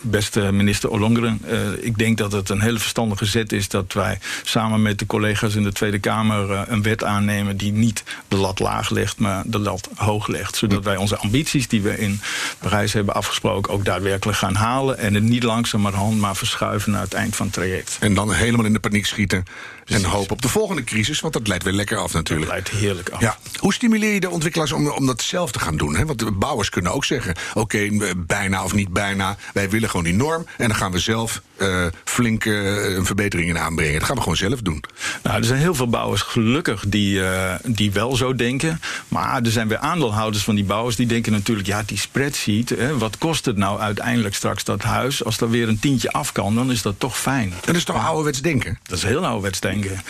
beste 0.02 0.52
minister 0.52 0.90
Ollongren, 0.90 1.42
uh, 1.52 1.60
ik 1.80 1.98
denk 1.98 2.18
dat 2.18 2.32
het 2.32 2.50
een 2.50 2.62
hele 2.62 2.80
verstandige 2.80 3.26
zet 3.26 3.52
is... 3.52 3.68
dat 3.68 3.94
wij 3.94 4.20
samen 4.44 4.82
met 4.82 5.00
de 5.00 5.06
collega's 5.06 5.56
in 5.56 5.64
de 5.64 5.72
Tweede 5.72 6.00
Kamer 6.00 6.52
uh, 6.52 6.62
een 6.66 6.82
wet 6.82 7.04
aannemen... 7.04 7.58
die 7.58 7.72
niet 7.72 8.04
de 8.28 8.36
lat 8.36 8.60
laag 8.60 8.90
legt, 8.90 9.20
maar 9.20 9.44
de 9.46 9.60
lat 9.60 9.90
hoog 9.96 10.28
legt. 10.28 10.56
Zodat 10.56 10.84
wij 10.84 10.96
onze 10.98 11.18
ambities 11.18 11.68
die 11.68 11.82
we 11.82 11.98
in 11.98 12.22
Parijs 12.60 12.94
hebben 12.94 13.16
afgesproken... 13.16 13.74
ook 13.74 13.86
daadwerkelijk 13.86 14.38
gaan 14.38 14.56
halen 14.56 14.98
en 14.98 15.14
het 15.14 15.24
niet 15.24 15.44
langzamerhand 15.44 16.20
maar 16.20 16.36
verschuiven... 16.36 16.92
naar 16.92 17.02
het 17.02 17.14
eind 17.14 17.36
van 17.36 17.46
het 17.46 17.56
traject. 17.56 17.98
En 18.00 18.14
dan 18.14 18.34
helemaal 18.34 18.66
in 18.66 18.74
de 18.74 18.80
paniek 18.80 19.06
schieten 19.06 19.44
en 19.86 20.04
hopen 20.04 20.32
op 20.32 20.42
de 20.42 20.50
volgende 20.50 20.84
crisis, 20.84 21.20
want 21.20 21.34
dat 21.34 21.48
leidt 21.48 21.64
weer 21.64 21.74
lekker 21.74 21.98
af 21.98 22.14
natuurlijk. 22.14 22.52
Dat 22.52 22.60
leidt 22.60 22.82
heerlijk 22.82 23.10
af. 23.10 23.22
Ja. 23.22 23.38
Hoe 23.56 23.74
stimuleer 23.74 24.14
je 24.14 24.20
de 24.20 24.30
ontwikkelaars 24.30 24.72
om, 24.72 24.88
om 24.88 25.06
dat 25.06 25.22
zelf 25.22 25.52
te 25.52 25.60
gaan 25.60 25.78
doen? 25.78 25.96
Hè? 25.96 26.06
Want 26.06 26.20
de 26.20 26.32
bouwers 26.32 26.70
kunnen 26.70 26.92
ook 26.92 27.06
zeggen, 27.06 27.36
oké, 27.54 27.60
okay, 27.60 28.14
bijna 28.18 28.64
of 28.64 28.74
niet 28.74 28.90
bijna... 28.90 29.19
wij 29.54 29.70
willen 29.70 29.90
gewoon 29.90 30.06
die 30.06 30.14
norm 30.14 30.46
en 30.58 30.68
dan 30.68 30.78
gaan 30.78 30.92
we 30.92 31.00
zelf 31.00 31.42
uh, 31.58 31.86
flink 32.04 32.46
uh, 32.46 32.96
een 32.96 33.06
verbetering 33.06 33.50
in 33.50 33.58
aanbrengen. 33.58 33.94
Dat 33.94 34.04
gaan 34.04 34.16
we 34.16 34.22
gewoon 34.22 34.38
zelf 34.38 34.62
doen. 34.62 34.84
Nou, 35.24 35.38
er 35.38 35.46
zijn 35.46 35.60
heel 35.60 35.76
veel 35.76 35.90
bouwers 35.90 36.22
gelukkig 36.22 36.84
die, 36.88 37.20
uh, 37.20 37.54
die 37.66 37.92
wel 37.92 38.16
zo 38.16 38.36
denken. 38.36 38.82
Maar 39.08 39.42
er 39.42 39.52
zijn 39.52 39.68
weer 39.68 39.78
aandeelhouders 39.78 40.44
van 40.44 40.56
die 40.56 40.64
bouwers 40.64 40.96
die 40.96 41.06
denken 41.08 41.32
natuurlijk... 41.32 41.68
ja, 41.68 41.84
die 41.86 41.98
spreadsheet, 41.98 42.70
hè, 42.70 42.98
wat 42.98 43.18
kost 43.18 43.46
het 43.46 43.58
nou 43.58 43.80
uiteindelijk 43.80 44.36
straks 44.36 44.64
dat 44.64 44.84
huis? 44.84 45.24
Als 45.24 45.42
er 45.42 45.50
weer 45.50 45.68
een 45.68 45.80
tientje 45.80 46.12
af 46.12 46.32
kan, 46.32 46.56
dan 46.56 46.72
is 46.72 46.82
dat 46.82 46.96
toch 46.98 47.18
fijn. 47.20 47.54
Dat 47.66 47.76
is 47.76 47.84
toch 47.84 47.96
ja. 47.96 48.06
ouderwets 48.06 48.42
denken? 48.42 48.80
Dat 48.84 48.98
is 48.98 49.04
heel 49.04 49.26
ouderwets 49.26 49.60
denken. 49.60 50.02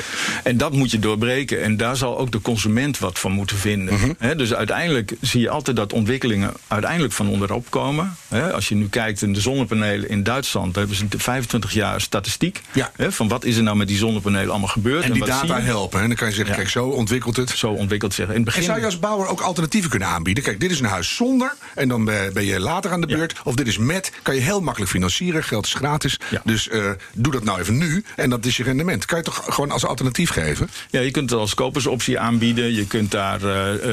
En 0.43 0.57
dat 0.57 0.73
moet 0.73 0.91
je 0.91 0.99
doorbreken. 0.99 1.61
En 1.61 1.77
daar 1.77 1.95
zal 1.95 2.17
ook 2.17 2.31
de 2.31 2.41
consument 2.41 2.99
wat 2.99 3.19
van 3.19 3.31
moeten 3.31 3.57
vinden. 3.57 3.93
Mm 3.93 4.15
-hmm. 4.19 4.37
dus 4.37 4.53
uiteindelijk 4.53 5.13
zie 5.21 5.41
je 5.41 5.49
altijd 5.49 5.77
dat 5.77 5.93
ontwikkelingen 5.93 6.53
uiteindelijk 6.67 7.13
van 7.13 7.27
onderop 7.27 7.69
komen. 7.69 8.17
Als 8.29 8.67
je 8.69 8.75
nu 8.75 8.89
kijkt 8.89 9.21
in 9.21 9.33
de 9.33 9.41
zonnepanelen 9.41 10.09
in 10.09 10.23
Duitsland, 10.23 10.75
hebben 10.75 10.95
ze 10.95 11.05
25 11.17 11.73
jaar 11.73 12.01
statistiek. 12.01 12.61
Ja. 12.71 12.91
van 12.97 13.27
wat 13.27 13.45
is 13.45 13.57
er 13.57 13.63
nou 13.63 13.77
met 13.77 13.87
die 13.87 13.97
zonnepanelen 13.97 14.49
allemaal 14.49 14.67
gebeurd. 14.67 15.03
En 15.03 15.13
die 15.13 15.25
data 15.25 15.61
helpen. 15.61 16.01
En 16.01 16.07
dan 16.07 16.17
kan 16.17 16.27
je 16.27 16.33
zeggen, 16.33 16.53
ja. 16.53 16.59
kijk, 16.59 16.71
zo 16.71 16.87
ontwikkelt 16.87 17.35
het. 17.35 17.49
Zo 17.49 17.71
ontwikkelt 17.71 18.13
zich. 18.13 18.27
In 18.27 18.35
het 18.35 18.43
begin... 18.43 18.59
En 18.59 18.65
zou 18.65 18.79
je 18.79 18.85
als 18.85 18.99
bouwer 18.99 19.27
ook 19.27 19.41
alternatieven 19.41 19.89
kunnen 19.89 20.07
aanbieden? 20.07 20.43
Kijk, 20.43 20.59
dit 20.59 20.71
is 20.71 20.79
een 20.79 20.85
huis 20.85 21.15
zonder. 21.15 21.55
En 21.75 21.87
dan 21.87 22.05
ben 22.05 22.45
je 22.45 22.59
later 22.59 22.91
aan 22.91 23.01
de 23.01 23.07
beurt. 23.07 23.31
Ja. 23.31 23.41
Of 23.43 23.55
dit 23.55 23.67
is 23.67 23.77
met. 23.77 24.11
Kan 24.21 24.35
je 24.35 24.41
heel 24.41 24.61
makkelijk 24.61 24.91
financieren. 24.91 25.43
Geld 25.43 25.65
is 25.65 25.73
gratis. 25.73 26.19
Dus 26.43 26.67
uh, 26.67 26.89
doe 27.13 27.31
dat 27.31 27.43
nou 27.43 27.59
even 27.59 27.77
nu. 27.77 28.03
En 28.15 28.29
dat 28.29 28.45
is 28.45 28.57
je 28.57 28.63
rendement. 28.63 29.05
Kan 29.05 29.17
je 29.17 29.23
toch 29.23 29.45
gewoon 29.49 29.71
als 29.71 29.85
alternatief 29.85 30.29
geven? 30.29 30.69
Ja, 30.89 30.99
je 30.99 31.11
kunt 31.11 31.29
het 31.29 31.39
als 31.39 31.53
kopersoptie 31.53 32.19
aanbieden. 32.19 32.73
Je 32.73 32.87
kunt 32.87 33.11
daar 33.11 33.35
uh, 33.35 33.43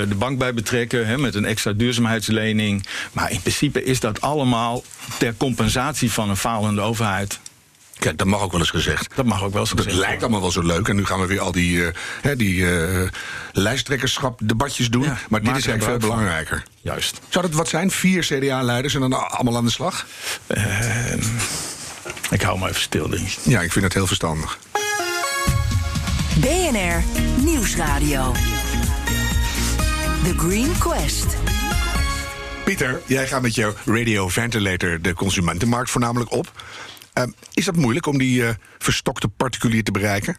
de 0.09 0.15
bank 0.19 0.39
bij 0.39 0.55
betrekken 0.55 1.07
hè, 1.07 1.19
met 1.19 1.35
een 1.35 1.45
extra 1.45 1.73
duurzaamheidslening. 1.73 2.87
Maar 3.13 3.31
in 3.31 3.41
principe 3.41 3.85
is 3.85 4.01
dat 4.01 4.21
allemaal 4.27 4.83
ter 5.19 5.37
compensatie 5.37 6.13
van 6.13 6.31
een 6.31 6.37
falende 6.37 6.81
overheid. 6.81 7.39
Kijk, 7.99 8.19
dat 8.19 8.27
mag 8.27 8.41
ook 8.41 8.51
wel 8.51 8.61
eens 8.61 8.71
gezegd. 8.71 9.17
Dat 9.17 9.25
mag 9.25 9.43
ook 9.43 9.53
wel 9.53 9.61
eens 9.61 9.71
gezegd. 9.71 9.91
Het 9.91 9.99
lijkt 9.99 10.23
allemaal 10.23 10.41
wel 10.41 10.51
zo 10.51 10.63
leuk. 10.63 10.89
En 10.89 10.97
nu 10.97 11.05
gaan 11.05 11.21
we 11.21 11.27
weer 11.27 11.41
al 11.41 11.53
die, 11.53 11.77
uh, 11.77 12.37
die 12.37 12.55
uh, 12.55 13.09
lijsttrekkerschap 13.53 14.41
debatjes 14.45 14.91
doen. 14.91 15.03
Ja, 15.03 15.19
maar 15.29 15.43
dit 15.43 15.57
is 15.57 15.67
eigenlijk 15.67 16.01
veel 16.01 16.11
belangrijker. 16.11 16.63
Juist. 16.81 17.21
Zou 17.29 17.47
dat 17.47 17.55
wat 17.55 17.69
zijn? 17.69 17.91
Vier 17.91 18.23
CDA-leiders 18.23 18.95
en 18.95 19.01
dan 19.01 19.31
allemaal 19.31 19.57
aan 19.57 19.65
de 19.65 19.71
slag? 19.71 20.07
Uh, 20.47 21.13
ik 22.31 22.43
hou 22.43 22.59
me 22.59 22.69
even 22.69 22.81
stil, 22.81 23.09
denk 23.09 23.27
ik. 23.27 23.39
Ja, 23.43 23.61
ik 23.61 23.73
vind 23.73 23.85
het 23.85 23.95
heel 23.95 24.07
verstandig. 24.07 24.59
BNR 26.41 27.03
Nieuwsradio. 27.37 28.33
The 30.25 30.35
Green 30.37 30.79
Quest. 30.79 31.36
Pieter, 32.67 33.01
jij 33.07 33.27
gaat 33.27 33.43
met 33.43 33.55
jouw 33.55 33.75
radio 33.85 34.29
ventilator 34.29 35.01
de 35.01 35.15
consumentenmarkt 35.15 35.91
voornamelijk 35.91 36.31
op. 36.31 36.63
Uh, 37.19 37.25
is 37.55 37.65
dat 37.65 37.77
moeilijk 37.77 38.07
om 38.07 38.19
die 38.19 38.43
uh, 38.43 38.49
verstokte 38.79 39.29
particulier 39.29 39.85
te 39.85 39.91
bereiken? 39.91 40.37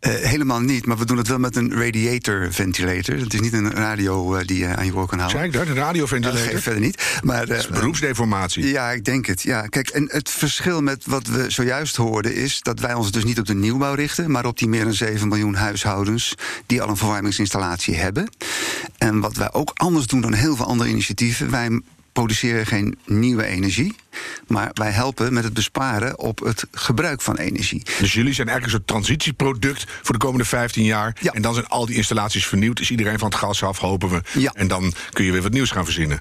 Uh, 0.00 0.14
helemaal 0.14 0.60
niet, 0.60 0.86
maar 0.86 0.98
we 0.98 1.04
doen 1.04 1.16
het 1.16 1.28
wel 1.28 1.38
met 1.38 1.56
een 1.56 1.72
radiator 1.72 2.52
ventilator. 2.52 3.16
Het 3.16 3.34
is 3.34 3.40
niet 3.40 3.52
een 3.52 3.70
radio 3.70 4.36
uh, 4.36 4.40
die 4.44 4.58
je 4.58 4.76
aan 4.76 4.84
je 4.84 4.94
oor 4.94 5.06
kan 5.06 5.18
houden. 5.18 5.40
Zeg 5.40 5.50
dat, 5.52 5.66
een 5.66 5.74
radioventilator? 5.74 6.40
Geeft 6.40 6.62
verder 6.62 6.80
niet. 6.80 7.20
Maar, 7.22 7.46
dat 7.46 7.58
is 7.58 7.68
beroepsdeformatie. 7.68 8.66
Ja, 8.66 8.90
ik 8.90 9.04
denk 9.04 9.26
het. 9.26 9.42
Ja. 9.42 9.66
Kijk, 9.66 9.88
en 9.88 10.08
het 10.10 10.30
verschil 10.30 10.82
met 10.82 11.06
wat 11.06 11.26
we 11.26 11.50
zojuist 11.50 11.96
hoorden 11.96 12.34
is 12.34 12.60
dat 12.62 12.80
wij 12.80 12.94
ons 12.94 13.10
dus 13.10 13.24
niet 13.24 13.38
op 13.38 13.46
de 13.46 13.54
nieuwbouw 13.54 13.94
richten, 13.94 14.30
maar 14.30 14.46
op 14.46 14.58
die 14.58 14.68
meer 14.68 14.84
dan 14.84 14.92
7 14.92 15.28
miljoen 15.28 15.54
huishoudens 15.54 16.34
die 16.66 16.82
al 16.82 16.88
een 16.88 16.96
verwarmingsinstallatie 16.96 17.96
hebben. 17.96 18.30
En 18.98 19.20
wat 19.20 19.36
wij 19.36 19.52
ook 19.52 19.70
anders 19.74 20.06
doen 20.06 20.20
dan 20.20 20.32
heel 20.32 20.56
veel 20.56 20.66
andere 20.66 20.90
initiatieven, 20.90 21.50
wij 21.50 21.80
produceren 22.18 22.66
geen 22.66 22.98
nieuwe 23.04 23.44
energie. 23.44 23.94
Maar 24.46 24.70
wij 24.72 24.90
helpen 24.90 25.32
met 25.32 25.44
het 25.44 25.52
besparen 25.52 26.18
op 26.18 26.38
het 26.38 26.66
gebruik 26.72 27.22
van 27.22 27.36
energie. 27.36 27.82
Dus 27.98 28.12
jullie 28.12 28.32
zijn 28.32 28.48
eigenlijk 28.48 28.64
een 28.64 28.70
soort 28.70 28.86
transitieproduct 28.86 29.84
voor 30.02 30.14
de 30.14 30.24
komende 30.24 30.44
15 30.44 30.84
jaar. 30.84 31.16
Ja. 31.20 31.32
En 31.32 31.42
dan 31.42 31.54
zijn 31.54 31.66
al 31.66 31.86
die 31.86 31.96
installaties 31.96 32.46
vernieuwd. 32.46 32.80
Is 32.80 32.90
iedereen 32.90 33.18
van 33.18 33.28
het 33.28 33.38
gas 33.38 33.62
af, 33.62 33.78
hopen 33.78 34.08
we. 34.08 34.22
Ja. 34.32 34.52
En 34.54 34.68
dan 34.68 34.92
kun 35.10 35.24
je 35.24 35.32
weer 35.32 35.42
wat 35.42 35.52
nieuws 35.52 35.70
gaan 35.70 35.84
verzinnen. 35.84 36.20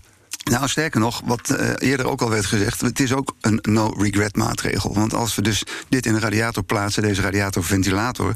Nou, 0.50 0.68
sterker 0.68 1.00
nog, 1.00 1.22
wat 1.26 1.56
uh, 1.60 1.70
eerder 1.78 2.08
ook 2.08 2.22
al 2.22 2.30
werd 2.30 2.46
gezegd, 2.46 2.82
het 2.82 3.00
is 3.00 3.14
ook 3.14 3.36
een 3.42 3.60
no-regret 3.62 4.36
maatregel. 4.36 4.94
Want 4.94 5.14
als 5.14 5.36
we 5.36 5.42
dus 5.42 5.64
dit 5.90 6.06
in 6.06 6.14
een 6.14 6.20
radiator 6.20 6.64
plaatsen, 6.64 7.04
deze 7.04 7.22
radiatorventilator, 7.22 8.36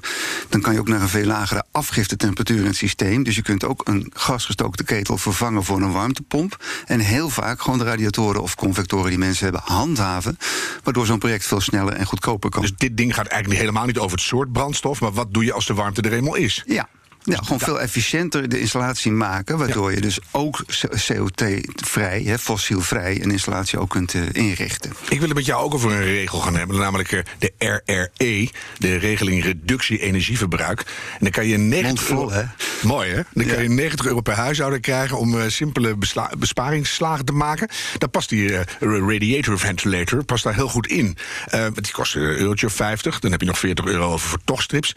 dan 0.50 0.62
kan 0.62 0.74
je 0.74 0.80
ook 0.80 0.88
naar 0.88 1.02
een 1.02 1.10
veel 1.10 1.26
lagere 1.26 1.63
afgiftetemperatuur 1.71 2.60
in 2.60 2.65
het 2.65 2.76
systeem. 2.76 3.24
Dus 3.24 3.36
je 3.36 3.41
kunt 3.41 3.63
ook 3.63 3.88
een 3.88 4.12
gasgestookte 4.13 4.84
ketel 4.84 5.17
vervangen 5.17 5.63
voor 5.63 5.82
een 5.82 5.91
warmtepomp. 5.91 6.63
En 6.86 7.00
heel 7.00 7.30
vaak 7.30 7.62
gewoon 7.62 7.80
de 7.80 7.86
radiatoren 7.86 8.41
of 8.41 8.56
convectoren 8.56 9.10
die 9.10 9.19
mensen 9.19 9.43
hebben 9.43 9.62
handhaven, 9.65 10.38
waardoor 10.84 11.06
zo'n 11.06 11.19
project 11.19 11.45
veel 11.45 11.62
sneller 11.62 11.93
en 11.93 12.06
goedkoper 12.06 12.50
kan. 12.50 12.62
Dus 12.62 12.76
dit 12.76 12.97
ding 12.97 13.15
gaat 13.15 13.28
eigenlijk 13.28 13.62
helemaal 13.62 13.86
niet 13.86 14.00
over 14.00 14.17
het 14.17 14.26
soort 14.26 14.52
brandstof, 14.52 15.02
maar 15.02 15.12
wat 15.12 15.34
doe 15.34 15.45
je 15.45 15.54
als 15.54 15.65
de 15.65 15.74
warmte 15.74 16.02
er 16.02 16.13
eenmaal 16.13 16.36
is? 16.36 16.63
Ja. 16.65 16.88
Ja, 17.24 17.38
gewoon 17.38 17.60
veel 17.60 17.82
efficiënter 17.82 18.50
de 18.50 18.60
installatie 18.60 19.12
maken. 19.12 19.58
Waardoor 19.58 19.94
je 19.94 20.02
dus 20.02 20.20
ook 20.32 20.64
CO2-vrij, 21.12 22.38
fossielvrij, 22.40 23.22
een 23.22 23.32
installatie 23.32 23.80
ook 23.80 23.90
kunt 23.90 24.14
uh, 24.14 24.24
inrichten. 24.32 24.92
Ik 25.10 25.20
wil 25.20 25.28
het 25.28 25.38
met 25.38 25.46
jou 25.46 25.64
ook 25.64 25.74
over 25.74 25.92
een 25.92 26.04
regel 26.04 26.40
gaan 26.40 26.56
hebben, 26.56 26.78
namelijk 26.78 27.12
uh, 27.12 27.22
de 27.40 27.54
RRE, 27.58 28.50
de 28.78 28.96
regeling 28.96 29.44
reductie 29.44 30.00
energieverbruik. 30.00 30.80
En 30.80 31.18
dan 31.20 31.32
kan 31.32 31.48
je 31.48 31.58
90 31.58 32.10
euro, 32.10 32.32
hè? 32.32 32.44
Mooi 32.82 33.10
hè? 33.10 33.22
Dan 33.34 33.46
ja. 33.46 33.54
kan 33.54 33.64
je 33.64 33.70
90 33.70 34.06
euro 34.06 34.22
per 34.22 34.34
huishouden 34.34 34.82
krijgen 34.82 35.18
om 35.18 35.36
uh, 35.36 35.44
simpele 35.48 35.96
besparingsslagen 36.38 37.26
te 37.26 37.34
maken. 37.34 37.68
Daar 37.98 38.10
past 38.10 38.30
die 38.30 38.58
radiator 38.80 39.60
ventilator 39.60 40.24
past 40.24 40.44
daar 40.44 40.56
heel 40.56 40.68
goed 40.68 40.88
in. 40.88 41.18
die 41.74 41.92
kost 41.92 42.16
een 42.16 42.22
eurotje 42.22 42.66
of 42.66 42.74
50. 42.74 43.20
Dan 43.20 43.32
heb 43.32 43.42
je 43.42 43.48
nog 43.48 43.60
40 43.60 43.86
euro 43.86 44.12
over 44.12 44.30
voor 44.30 44.40
tochtstrips. 44.46 44.96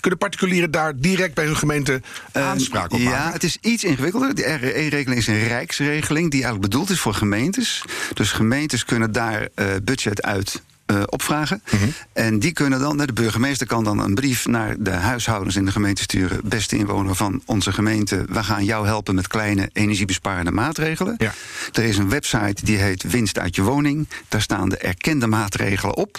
kunnen 0.00 0.18
particulieren 0.18 0.70
daar 0.70 0.96
direct 0.96 1.34
bij 1.34 1.41
hun 1.44 1.56
gemeente 1.56 2.00
aanspraak 2.32 2.92
op 2.92 2.98
maken? 2.98 3.18
Ja, 3.18 3.32
het 3.32 3.44
is 3.44 3.58
iets 3.60 3.84
ingewikkelder. 3.84 4.34
De 4.34 4.56
RE-regeling 4.56 5.18
is 5.18 5.26
een 5.26 5.48
rijksregeling 5.48 6.30
die 6.30 6.42
eigenlijk 6.42 6.72
bedoeld 6.72 6.90
is 6.90 7.00
voor 7.00 7.14
gemeentes. 7.14 7.84
Dus 8.14 8.32
gemeentes 8.32 8.84
kunnen 8.84 9.12
daar 9.12 9.40
uh, 9.40 9.66
budget 9.82 10.22
uit 10.22 10.62
uh, 10.92 11.02
opvragen. 11.06 11.62
Mhm. 11.70 11.84
En 12.12 12.38
die 12.38 12.52
kunnen 12.52 12.80
dan, 12.80 12.96
de 12.96 13.12
burgemeester 13.12 13.66
kan 13.66 13.84
dan 13.84 13.98
een 13.98 14.14
brief 14.14 14.46
naar 14.46 14.74
de 14.78 14.90
huishoudens 14.90 15.56
in 15.56 15.64
de 15.64 15.72
gemeente 15.72 16.02
sturen. 16.02 16.40
Beste 16.44 16.76
inwoner 16.76 17.14
van 17.14 17.42
onze 17.44 17.72
gemeente, 17.72 18.24
we 18.28 18.44
gaan 18.44 18.64
jou 18.64 18.86
helpen 18.86 19.14
met 19.14 19.26
kleine 19.26 19.70
energiebesparende 19.72 20.50
maatregelen. 20.50 21.14
Ja. 21.18 21.32
Er 21.72 21.84
is 21.84 21.98
een 21.98 22.08
website 22.08 22.64
die 22.64 22.76
heet 22.76 23.02
Winst 23.02 23.38
uit 23.38 23.56
je 23.56 23.62
woning. 23.62 24.08
Daar 24.28 24.42
staan 24.42 24.68
de 24.68 24.76
erkende 24.76 25.26
maatregelen 25.26 25.96
op. 25.96 26.18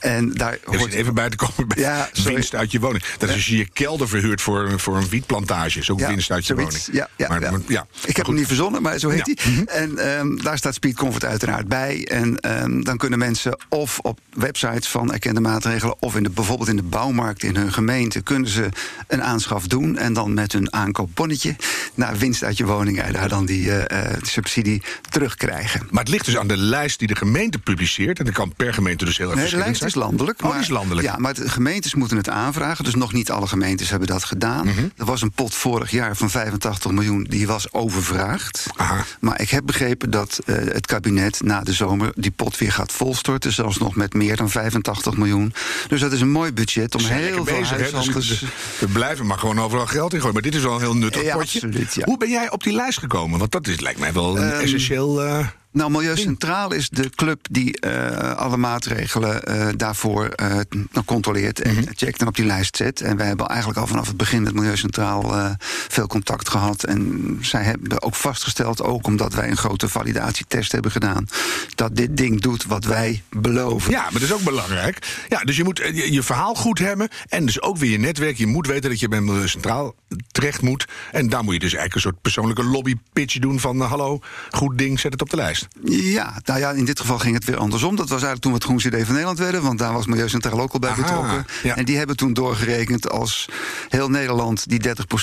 En 0.00 0.32
daar 0.32 0.58
hoort 0.64 0.92
even 0.92 1.14
bij 1.14 1.30
te 1.30 1.36
komen 1.36 1.68
bij 1.68 1.78
ja, 1.78 2.08
winst 2.24 2.54
uit 2.54 2.72
je 2.72 2.80
woning. 2.80 3.04
Dat 3.18 3.28
is 3.28 3.34
als 3.34 3.46
je 3.46 3.56
je 3.56 3.68
kelder 3.68 4.08
verhuurt 4.08 4.40
voor, 4.40 4.80
voor 4.80 4.96
een 4.96 5.08
wietplantage. 5.08 5.78
Is 5.78 5.90
ook 5.90 5.98
ja, 5.98 6.08
winst 6.08 6.30
uit 6.30 6.46
je 6.46 6.54
zoiets. 6.54 6.86
woning. 6.86 6.96
Ja, 6.96 7.08
ja, 7.16 7.28
maar, 7.28 7.40
ja. 7.40 7.50
Maar, 7.50 7.60
ja. 7.66 7.86
Ik 8.04 8.16
heb 8.16 8.26
hem 8.26 8.34
niet 8.34 8.46
verzonnen, 8.46 8.82
maar 8.82 8.98
zo 8.98 9.08
heet 9.08 9.26
hij. 9.26 9.52
Mhm. 9.52 9.62
En 9.66 10.18
um, 10.18 10.42
daar 10.42 10.58
staat 10.58 10.74
Speed 10.74 10.94
Comfort 10.94 11.24
uiteraard 11.24 11.68
bij. 11.68 12.06
En 12.10 12.62
um, 12.62 12.84
dan 12.84 12.96
kunnen 12.96 13.18
mensen 13.18 13.58
of 13.68 13.91
op 14.00 14.20
websites 14.32 14.88
van 14.88 15.12
erkende 15.12 15.40
maatregelen... 15.40 15.96
of 15.98 16.16
in 16.16 16.22
de, 16.22 16.30
bijvoorbeeld 16.30 16.68
in 16.68 16.76
de 16.76 16.82
bouwmarkt 16.82 17.42
in 17.42 17.56
hun 17.56 17.72
gemeente... 17.72 18.20
kunnen 18.20 18.50
ze 18.50 18.68
een 19.06 19.22
aanschaf 19.22 19.66
doen 19.66 19.96
en 19.96 20.12
dan 20.12 20.34
met 20.34 20.52
hun 20.52 20.72
aankoopbonnetje... 20.72 21.56
naar 21.94 22.16
winst 22.16 22.44
uit 22.44 22.56
je 22.56 22.64
woning 22.64 23.00
en 23.00 23.12
daar 23.12 23.28
dan 23.28 23.46
die 23.46 23.66
uh, 23.66 23.82
subsidie 24.22 24.82
terugkrijgen. 25.10 25.86
Maar 25.90 26.02
het 26.02 26.12
ligt 26.12 26.24
dus 26.24 26.36
aan 26.36 26.46
de 26.46 26.56
lijst 26.56 26.98
die 26.98 27.08
de 27.08 27.16
gemeente 27.16 27.58
publiceert... 27.58 28.18
en 28.18 28.24
dat 28.24 28.34
kan 28.34 28.52
per 28.56 28.74
gemeente 28.74 29.04
dus 29.04 29.18
heel 29.18 29.30
erg 29.30 29.38
nee, 29.38 29.50
de 29.50 29.56
lijst 29.56 29.76
zijn. 29.76 29.88
is 29.88 29.94
landelijk. 29.96 30.42
Oh, 30.42 30.50
maar, 30.50 30.60
is 30.60 30.68
landelijk. 30.68 31.06
Ja, 31.06 31.16
maar 31.16 31.34
de 31.34 31.48
gemeentes 31.48 31.94
moeten 31.94 32.16
het 32.16 32.28
aanvragen. 32.28 32.84
Dus 32.84 32.94
nog 32.94 33.12
niet 33.12 33.30
alle 33.30 33.46
gemeentes 33.46 33.90
hebben 33.90 34.08
dat 34.08 34.24
gedaan. 34.24 34.66
Mhm. 34.66 34.88
Er 34.96 35.04
was 35.04 35.22
een 35.22 35.32
pot 35.32 35.54
vorig 35.54 35.90
jaar 35.90 36.16
van 36.16 36.30
85 36.30 36.90
miljoen, 36.90 37.26
die 37.28 37.46
was 37.46 37.72
overvraagd. 37.72 38.66
Aha. 38.76 39.04
Maar 39.20 39.40
ik 39.40 39.50
heb 39.50 39.66
begrepen 39.66 40.10
dat 40.10 40.38
uh, 40.46 40.56
het 40.56 40.86
kabinet 40.86 41.40
na 41.42 41.60
de 41.60 41.72
zomer... 41.72 42.12
die 42.14 42.30
pot 42.30 42.58
weer 42.58 42.72
gaat 42.72 42.92
volstorten, 42.92 43.52
zelfs 43.52 43.78
nog 43.84 43.94
met 43.96 44.14
meer 44.14 44.36
dan 44.36 44.50
85 44.50 45.16
miljoen. 45.16 45.52
Dus 45.88 46.00
dat 46.00 46.12
is 46.12 46.20
een 46.20 46.30
mooi 46.30 46.52
budget 46.52 46.94
om 46.94 47.00
Zijn 47.00 47.20
heel 47.20 47.32
veel 47.34 47.44
bezig, 47.44 47.70
hè? 47.70 47.76
huishoudens... 47.76 48.28
Dus 48.28 48.42
we 48.78 48.86
blijven 48.86 49.26
maar 49.26 49.38
gewoon 49.38 49.60
overal 49.60 49.86
geld 49.86 50.12
in 50.12 50.18
gooien. 50.18 50.34
Maar 50.34 50.42
dit 50.42 50.54
is 50.54 50.62
wel 50.62 50.74
een 50.74 50.80
heel 50.80 50.96
nuttig 50.96 51.22
Ja, 51.22 51.36
potje. 51.36 51.60
absoluut, 51.66 51.94
ja. 51.94 52.04
Hoe 52.04 52.18
ben 52.18 52.30
jij 52.30 52.50
op 52.50 52.62
die 52.62 52.72
lijst 52.72 52.98
gekomen? 52.98 53.38
Want 53.38 53.52
dat 53.52 53.66
is, 53.66 53.80
lijkt 53.80 53.98
mij 53.98 54.12
wel 54.12 54.36
een 54.38 54.50
Ehm, 54.52 54.60
essentieel... 54.60 55.22
eh, 55.22 55.46
Nou, 55.72 55.90
Milieu 55.90 56.16
Centraal 56.16 56.72
is 56.72 56.88
de 56.88 57.10
club 57.10 57.46
die 57.50 57.80
eh, 57.80 58.36
alle 58.36 58.56
maatregelen 58.56 59.44
eh, 59.44 59.68
daarvoor 59.76 60.26
eh, 60.26 60.58
controleert 61.04 61.60
en 61.60 61.74
Mhm. 61.74 61.82
checkt 61.94 62.20
en 62.20 62.26
op 62.26 62.36
die 62.36 62.44
lijst 62.44 62.76
zet. 62.76 63.00
En 63.00 63.16
wij 63.16 63.26
hebben 63.26 63.46
eigenlijk 63.46 63.80
al 63.80 63.86
vanaf 63.86 64.06
het 64.06 64.16
begin 64.16 64.42
met 64.42 64.54
Milieu 64.54 64.76
Centraal 64.76 65.56
veel 65.88 66.06
contact 66.06 66.48
gehad. 66.48 66.84
En 66.84 67.38
zij 67.40 67.62
hebben 67.62 68.02
ook 68.02 68.14
vastgesteld, 68.14 68.82
ook 68.82 69.06
omdat 69.06 69.34
wij 69.34 69.50
een 69.50 69.56
grote 69.56 69.88
validatietest 69.88 70.72
hebben 70.72 70.90
gedaan, 70.90 71.26
dat 71.74 71.96
dit 71.96 72.16
ding 72.16 72.40
doet 72.40 72.64
wat 72.64 72.84
wij 72.84 73.22
beloven. 73.30 73.90
Ja, 73.90 74.02
maar 74.02 74.12
dat 74.12 74.22
is 74.22 74.32
ook 74.32 74.42
belangrijk. 74.42 75.24
Ja, 75.28 75.38
dus 75.44 75.56
je 75.56 75.64
moet 75.64 75.78
je, 75.78 76.12
je 76.12 76.22
verhaal 76.22 76.54
goed 76.54 76.78
hebben. 76.78 77.08
En 77.28 77.46
dus 77.46 77.62
ook 77.62 77.76
weer 77.76 77.90
je 77.90 77.98
netwerk. 77.98 78.36
Je 78.36 78.46
moet 78.46 78.66
weten 78.66 78.90
dat 78.90 79.00
je 79.00 79.08
bij 79.08 79.20
Milieu 79.20 79.48
Centraal 79.48 79.94
terecht 80.30 80.62
moet. 80.62 80.86
En 81.12 81.28
daar 81.28 81.44
moet 81.44 81.54
je 81.54 81.60
dus 81.60 81.74
eigenlijk 81.74 81.94
een 81.94 82.10
soort 82.10 82.22
persoonlijke 82.22 82.64
lobbypitch 82.64 83.38
doen 83.38 83.60
van... 83.60 83.80
hallo, 83.80 84.20
goed 84.50 84.78
ding, 84.78 85.00
zet 85.00 85.12
het 85.12 85.22
op 85.22 85.30
de 85.30 85.36
lijst. 85.36 85.61
Ja, 85.84 86.40
nou 86.44 86.60
ja, 86.60 86.70
in 86.70 86.84
dit 86.84 87.00
geval 87.00 87.18
ging 87.18 87.34
het 87.34 87.44
weer 87.44 87.56
andersom. 87.56 87.96
Dat 87.96 88.08
was 88.08 88.22
eigenlijk 88.22 88.40
toen 88.42 88.50
we 88.50 88.56
het 88.56 88.66
Groenste 88.66 88.88
idee 88.88 89.02
van 89.02 89.10
Nederland 89.12 89.38
werden. 89.38 89.62
Want 89.62 89.78
daar 89.78 89.92
was 89.92 90.06
Milieu 90.06 90.28
Centraal 90.28 90.60
ook 90.60 90.72
al 90.72 90.78
bij 90.78 90.90
Aha, 90.90 91.00
betrokken. 91.02 91.46
ja. 91.62 91.76
En 91.76 91.84
die 91.84 91.96
hebben 91.96 92.16
toen 92.16 92.32
doorgerekend 92.32 93.10
als 93.10 93.48
heel 93.88 94.08
Nederland 94.08 94.68
die 94.68 94.80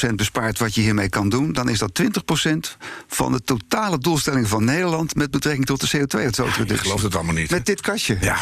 30% 0.10 0.16
bespaart 0.16 0.60
wat 0.60 0.76
je 0.76 0.82
hiermee 0.82 1.10
kan 1.10 1.30
doen. 1.30 1.54
Dan 1.54 1.70
is 1.70 1.80
dat 1.80 2.02
20% 2.02 2.78
van 3.08 3.32
de 3.32 3.42
totale 3.44 3.98
doelstelling 3.98 4.48
van 4.48 4.64
Nederland 4.64 5.16
met 5.16 5.32
betrekking 5.32 5.66
tot 5.66 5.92
de 5.92 5.98
CO2-uitstoot. 5.98 6.58
Ik 6.58 6.78
geloof 6.78 7.02
het 7.02 7.16
allemaal 7.16 7.34
niet. 7.34 7.50
Met 7.50 7.66
dit 7.66 7.82
kastje. 7.82 8.18
Ja. 8.22 8.38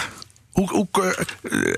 Hoe, 0.58 0.70
hoe 0.70 0.88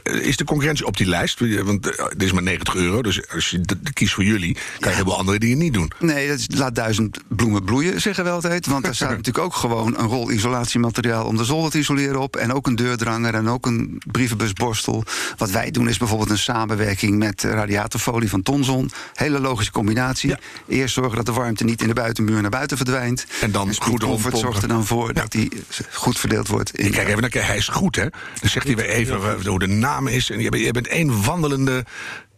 eh, 0.04 0.28
is 0.28 0.38
de 0.38 0.44
concurrentie 0.44 0.86
op 0.86 0.98
die 0.98 1.08
lijst? 1.08 1.40
Want 1.64 1.90
eh, 1.90 2.06
dit 2.10 2.22
is 2.22 2.32
maar 2.32 2.44
90 2.44 2.76
euro, 2.76 3.02
dus 3.02 3.30
als 3.30 3.50
je 3.50 3.62
kiest 3.94 4.14
voor 4.14 4.24
jullie... 4.24 4.58
kan 4.80 4.90
je 4.90 4.96
heel 4.96 5.06
veel 5.06 5.18
andere 5.18 5.40
dingen 5.40 5.58
niet 5.58 5.74
doen. 5.74 5.92
Nee, 6.00 6.28
dat 6.28 6.40
is, 6.40 6.48
laat 6.56 6.76
duizend 6.76 7.20
bloemen 7.28 7.64
bloeien, 7.64 8.02
zeggen 8.02 8.24
we 8.24 8.30
altijd. 8.30 8.66
Want 8.66 8.84
daar 8.84 8.96
staat 8.96 9.10
natuurlijk 9.18 9.46
ook 9.46 9.56
gewoon 9.56 9.98
een 9.98 10.06
rol 10.06 10.32
isolatiemateriaal 10.32 11.26
om 11.26 11.38
de 11.38 11.44
zolder 11.44 11.72
te 11.72 11.78
isoleren 11.78 12.20
op. 12.20 12.36
En 12.36 12.54
ook 12.54 12.68
een 12.68 12.76
deurdranger 12.76 13.34
en 13.34 13.48
ook 13.48 13.66
een 13.66 14.02
brievenbusborstel. 14.12 15.04
Wat 15.38 15.50
wij 15.50 15.72
doen 15.72 15.90
is 15.90 15.98
bijvoorbeeld 15.98 16.30
een 16.30 16.38
samenwerking 16.38 17.18
met 17.18 17.44
radiatorfolie 17.44 18.30
van 18.30 18.42
Tonzon. 18.42 18.92
Hele 19.14 19.40
logische 19.40 19.72
combinatie. 19.72 20.30
Ja. 20.30 20.40
Eerst 20.68 20.94
zorgen 20.94 21.16
dat 21.16 21.26
de 21.26 21.34
warmte 21.34 21.64
niet 21.64 21.82
in 21.82 21.88
de 21.88 21.94
buitenmuur 21.94 22.42
naar 22.42 22.52
buiten 22.52 22.78
verdwijnt. 22.78 23.26
En 23.42 23.52
dan 23.52 23.74
Speed 23.74 23.90
goed 23.90 24.04
Comfort 24.04 24.38
zorgt 24.38 24.62
er 24.62 24.68
dan 24.68 24.86
voor 24.86 25.08
Ja. 25.08 25.14
dat 25.14 25.32
die 25.32 25.52
goed 25.92 26.20
verdeeld 26.20 26.48
wordt. 26.48 26.78
In 26.78 26.92
kijk 26.92 27.08
even 27.08 27.22
naar 27.22 27.46
hij 27.46 27.58
is 27.58 27.68
goed, 27.68 27.96
hè? 27.96 28.06
Dan 28.40 28.50
zegt 28.50 28.68
hij 28.76 28.86
weer 28.86 28.96
even 28.96 29.46
hoe 29.48 29.60
de 29.60 29.68
naam 29.68 30.08
is. 30.08 30.30
En 30.30 30.40
je 30.40 30.72
bent, 30.72 30.88
één 30.88 31.24
wandelende 31.24 31.86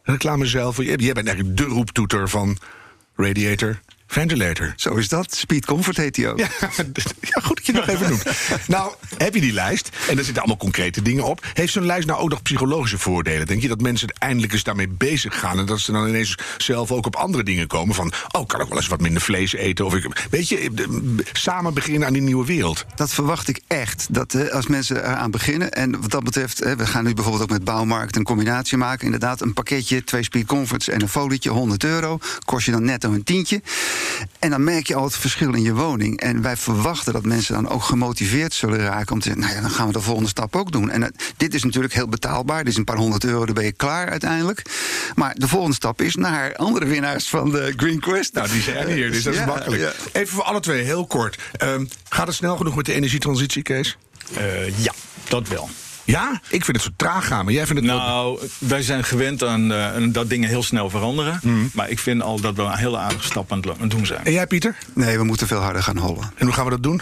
reclame 0.03 0.45
zelf. 0.45 0.77
Je 0.77 1.13
bent 1.13 1.27
eigenlijk 1.27 1.57
de 1.57 1.63
roeptoeter 1.63 2.29
van 2.29 2.57
Radiator 3.15 3.79
Ventilator. 4.11 4.73
Zo 4.75 4.95
is 4.95 5.07
dat. 5.07 5.35
Speed 5.35 5.65
Comfort 5.65 5.97
heet 5.97 6.15
die 6.15 6.27
ook. 6.27 6.37
Ja, 6.39 6.47
ja, 7.31 7.41
goed 7.41 7.55
dat 7.55 7.65
je 7.65 7.71
het 7.71 7.85
nog 7.85 7.87
even 7.95 8.09
noemt. 8.09 8.23
Nou, 8.67 8.93
heb 9.17 9.33
je 9.33 9.41
die 9.41 9.53
lijst? 9.53 9.89
En 10.07 10.15
daar 10.15 10.23
zitten 10.23 10.43
allemaal 10.43 10.57
concrete 10.57 11.01
dingen 11.01 11.23
op. 11.23 11.45
Heeft 11.53 11.73
zo'n 11.73 11.85
lijst 11.85 12.07
nou 12.07 12.19
ook 12.19 12.29
nog 12.29 12.41
psychologische 12.41 12.97
voordelen? 12.97 13.47
Denk 13.47 13.61
je 13.61 13.67
dat 13.67 13.81
mensen 13.81 14.13
eindelijk 14.17 14.53
eens 14.53 14.63
daarmee 14.63 14.87
bezig 14.87 15.39
gaan... 15.39 15.59
en 15.59 15.65
dat 15.65 15.79
ze 15.79 15.91
dan 15.91 16.07
ineens 16.07 16.37
zelf 16.57 16.91
ook 16.91 17.05
op 17.05 17.15
andere 17.15 17.43
dingen 17.43 17.67
komen? 17.67 17.95
Van, 17.95 18.11
oh, 18.31 18.47
kan 18.47 18.61
ik 18.61 18.67
wel 18.67 18.77
eens 18.77 18.87
wat 18.87 19.01
minder 19.01 19.21
vlees 19.21 19.53
eten? 19.53 19.85
Of 19.85 19.95
ik, 19.95 20.27
weet 20.29 20.49
je, 20.49 20.69
de- 20.73 21.15
samen 21.33 21.73
beginnen 21.73 22.07
aan 22.07 22.13
die 22.13 22.21
nieuwe 22.21 22.45
wereld. 22.45 22.85
Dat 22.95 23.13
verwacht 23.13 23.47
ik 23.47 23.61
echt. 23.67 24.07
Dat 24.09 24.33
eh, 24.33 24.53
als 24.53 24.67
mensen 24.67 24.97
eraan 24.97 25.31
beginnen. 25.31 25.71
En 25.71 26.01
wat 26.01 26.11
dat 26.11 26.23
betreft, 26.23 26.61
eh, 26.61 26.73
we 26.73 26.85
gaan 26.85 27.03
nu 27.03 27.13
bijvoorbeeld 27.13 27.43
ook 27.43 27.49
met 27.57 27.63
bouwmarkt 27.63 28.15
een 28.15 28.23
combinatie 28.23 28.77
maken. 28.77 29.05
Inderdaad, 29.05 29.41
een 29.41 29.53
pakketje, 29.53 30.03
twee 30.03 30.23
speed 30.23 30.45
comforts 30.45 30.87
en 30.87 31.01
een 31.01 31.09
folietje, 31.09 31.49
100 31.49 31.83
euro. 31.83 32.19
Kost 32.45 32.65
je 32.65 32.71
dan 32.71 32.83
netto 32.83 33.11
een 33.11 33.23
tientje. 33.23 33.61
En 34.39 34.49
dan 34.49 34.63
merk 34.63 34.87
je 34.87 34.95
al 34.95 35.03
het 35.03 35.15
verschil 35.17 35.53
in 35.53 35.61
je 35.61 35.73
woning. 35.73 36.19
En 36.19 36.41
wij 36.41 36.57
verwachten 36.57 37.13
dat 37.13 37.25
mensen 37.25 37.53
dan 37.53 37.69
ook 37.69 37.83
gemotiveerd 37.83 38.53
zullen 38.53 38.79
raken 38.79 39.13
om 39.13 39.19
te 39.19 39.27
zeggen, 39.27 39.43
nou 39.43 39.55
ja, 39.55 39.61
dan 39.61 39.71
gaan 39.71 39.87
we 39.87 39.93
de 39.93 40.01
volgende 40.01 40.29
stap 40.29 40.55
ook 40.55 40.71
doen. 40.71 40.89
En 40.89 41.03
eh, 41.03 41.09
dit 41.37 41.53
is 41.53 41.63
natuurlijk 41.63 41.93
heel 41.93 42.07
betaalbaar. 42.07 42.63
Dit 42.63 42.71
is 42.73 42.77
een 42.77 42.83
paar 42.83 42.97
honderd 42.97 43.23
euro, 43.23 43.45
dan 43.45 43.53
ben 43.55 43.63
je 43.63 43.71
klaar 43.71 44.09
uiteindelijk. 44.09 44.61
Maar 45.15 45.33
de 45.37 45.47
volgende 45.47 45.75
stap 45.75 46.01
is 46.01 46.15
naar 46.15 46.55
andere 46.55 46.85
winnaars 46.85 47.29
van 47.29 47.49
de 47.51 47.73
Green 47.75 47.99
Quest. 47.99 48.33
Nou, 48.33 48.49
die 48.49 48.61
zijn 48.61 48.87
hier, 48.87 49.11
dus 49.11 49.23
dat 49.23 49.33
is 49.33 49.39
Ja, 49.39 49.45
makkelijk. 49.45 49.81
ja. 49.81 49.91
Even 50.11 50.33
voor 50.33 50.43
alle 50.43 50.59
twee, 50.59 50.83
heel 50.83 51.05
kort. 51.07 51.37
Ehm, 51.51 51.85
gaat 52.09 52.27
het 52.27 52.35
snel 52.35 52.55
genoeg 52.57 52.75
met 52.75 52.85
de 52.85 52.93
energietransitie, 52.93 53.61
Kees? 53.61 53.97
Eh, 54.35 54.83
ja, 54.83 54.93
dat 55.27 55.47
wel. 55.47 55.69
Ja? 56.11 56.41
Ik 56.49 56.65
vind 56.65 56.77
het 56.77 56.85
zo 56.85 56.91
traag 56.95 57.27
gaan, 57.27 57.45
maar 57.45 57.53
jij 57.53 57.65
vindt 57.65 57.81
het 57.81 57.91
wel... 57.91 57.99
Nou, 57.99 58.39
wij 58.57 58.81
zijn 58.81 59.03
gewend 59.03 59.43
aan 59.43 59.73
eh, 59.73 59.87
dat 60.09 60.29
dingen 60.29 60.49
heel 60.49 60.63
snel 60.63 60.89
veranderen. 60.89 61.39
Maar 61.73 61.89
ik 61.89 61.99
vind 61.99 62.21
al 62.21 62.39
dat 62.39 62.55
we 62.55 62.61
een 62.61 62.77
hele 62.77 62.97
aardige 62.97 63.23
stap 63.23 63.51
aan 63.51 63.59
het 63.59 63.79
aan 63.81 63.87
doen 63.89 64.05
zijn. 64.05 64.25
En 64.25 64.31
jij, 64.31 64.47
Pieter? 64.47 64.75
Nee, 64.93 65.17
we 65.17 65.23
moeten 65.23 65.47
veel 65.47 65.59
harder 65.59 65.83
gaan 65.83 65.97
hollen. 65.97 66.31
En 66.35 66.45
hoe 66.45 66.55
gaan 66.55 66.65
we 66.65 66.71
dat 66.71 66.83
doen? 66.83 67.01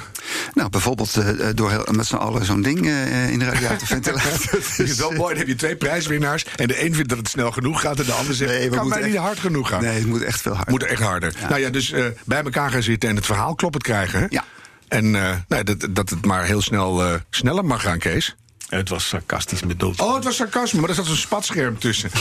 Nou, 0.53 0.69
bijvoorbeeld 0.69 1.17
eh, 1.17 1.49
eh, 1.49 1.55
door 1.55 1.69
heel, 1.69 1.85
met 1.91 2.07
z'n 2.07 2.15
allen 2.15 2.45
zo'n 2.45 2.61
ding 2.61 2.87
eh, 2.87 3.29
in 3.29 3.39
de 3.39 3.45
radiatorventilator. 3.45 4.31
Het 4.51 4.79
is 4.89 4.95
wel 4.97 5.11
mooi, 5.11 5.29
dan 5.29 5.37
heb 5.37 5.47
je 5.47 5.55
twee 5.55 5.75
prijswinnaars. 5.75 6.45
En 6.55 6.67
de 6.67 6.85
een 6.85 6.93
vindt 6.93 7.09
dat 7.09 7.17
het 7.17 7.29
snel 7.29 7.51
genoeg 7.51 7.81
gaat 7.81 7.99
en 7.99 8.05
de 8.05 8.11
ander 8.11 8.35
zegt... 8.35 8.51
Nee, 8.51 8.69
we 8.69 8.75
kan 8.75 8.87
mij 8.87 8.97
moeten 8.97 9.09
niet 9.09 9.19
hard 9.27 9.39
genoeg 9.39 9.69
gaan. 9.69 9.81
Nee, 9.83 9.97
het 9.97 10.05
moet 10.05 10.21
echt 10.21 10.41
veel 10.41 10.53
harder. 10.53 10.71
Moet 10.71 10.83
echt 10.83 11.01
harder. 11.01 11.33
Nou 11.49 11.61
ja, 11.61 11.69
dus 11.69 11.91
eh, 11.91 12.05
bij 12.25 12.43
elkaar 12.43 12.71
gaan 12.71 12.83
zitten 12.83 13.09
en 13.09 13.15
het 13.15 13.25
verhaal 13.25 13.55
kloppend 13.55 13.83
krijgen. 13.83 14.19
hè? 14.19 14.25
Ja. 14.29 14.43
En 14.87 15.15
eh, 15.15 15.35
nou, 15.47 15.63
dat, 15.63 15.87
dat 15.89 16.09
het 16.09 16.25
maar 16.25 16.43
heel 16.45 16.61
snel 16.61 17.03
eh, 17.03 17.13
sneller 17.29 17.65
mag 17.65 17.81
gaan, 17.81 17.97
Kees. 17.99 18.35
Het 18.69 18.89
was 18.89 19.07
sarcastisch 19.07 19.59
bedoeld. 19.61 19.99
Oh, 19.99 20.15
het 20.15 20.23
was 20.23 20.35
sarcasme, 20.35 20.79
maar 20.79 20.89
er 20.89 20.95
zat 20.95 21.07
een 21.07 21.15
spatscherm 21.15 21.79
tussen. 21.79 22.09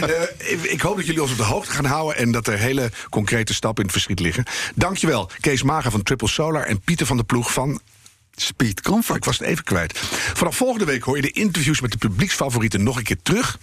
Eh, 0.00 0.62
ik- 0.72 0.80
hoop 0.80 0.96
dat 0.96 1.06
jullie 1.06 1.22
ons 1.22 1.30
op 1.30 1.36
de 1.36 1.42
hoogte 1.42 1.70
gaan 1.70 1.84
houden... 1.84 2.16
en 2.16 2.32
dat 2.32 2.46
er 2.46 2.58
hele 2.58 2.90
concrete 3.10 3.54
stappen 3.54 3.78
in 3.78 3.82
het 3.90 3.92
verschiet 3.92 4.20
liggen. 4.20 4.44
Dankjewel, 4.74 5.30
Kees 5.40 5.62
Mager 5.62 5.90
van 5.90 6.02
Triple 6.02 6.28
Solar... 6.28 6.62
en 6.64 6.80
Pieter 6.80 7.06
van 7.06 7.16
der 7.16 7.26
Ploeg 7.26 7.52
van 7.52 7.80
Speed 8.34 8.80
Comfort. 8.80 9.16
ik 9.16 9.24
was 9.24 9.38
het 9.38 9.46
even 9.48 9.64
kwijt. 9.64 9.98
Vanaf 10.34 10.56
volgende 10.56 10.84
week 10.84 11.02
hoor 11.02 11.16
je 11.16 11.22
de 11.22 11.30
interviews 11.30 11.80
met 11.80 11.90
de 11.92 11.98
publieksfavorieten 11.98 12.82
nog 12.82 12.96
een 12.96 13.02
keer 13.02 13.22
terug. 13.22 13.58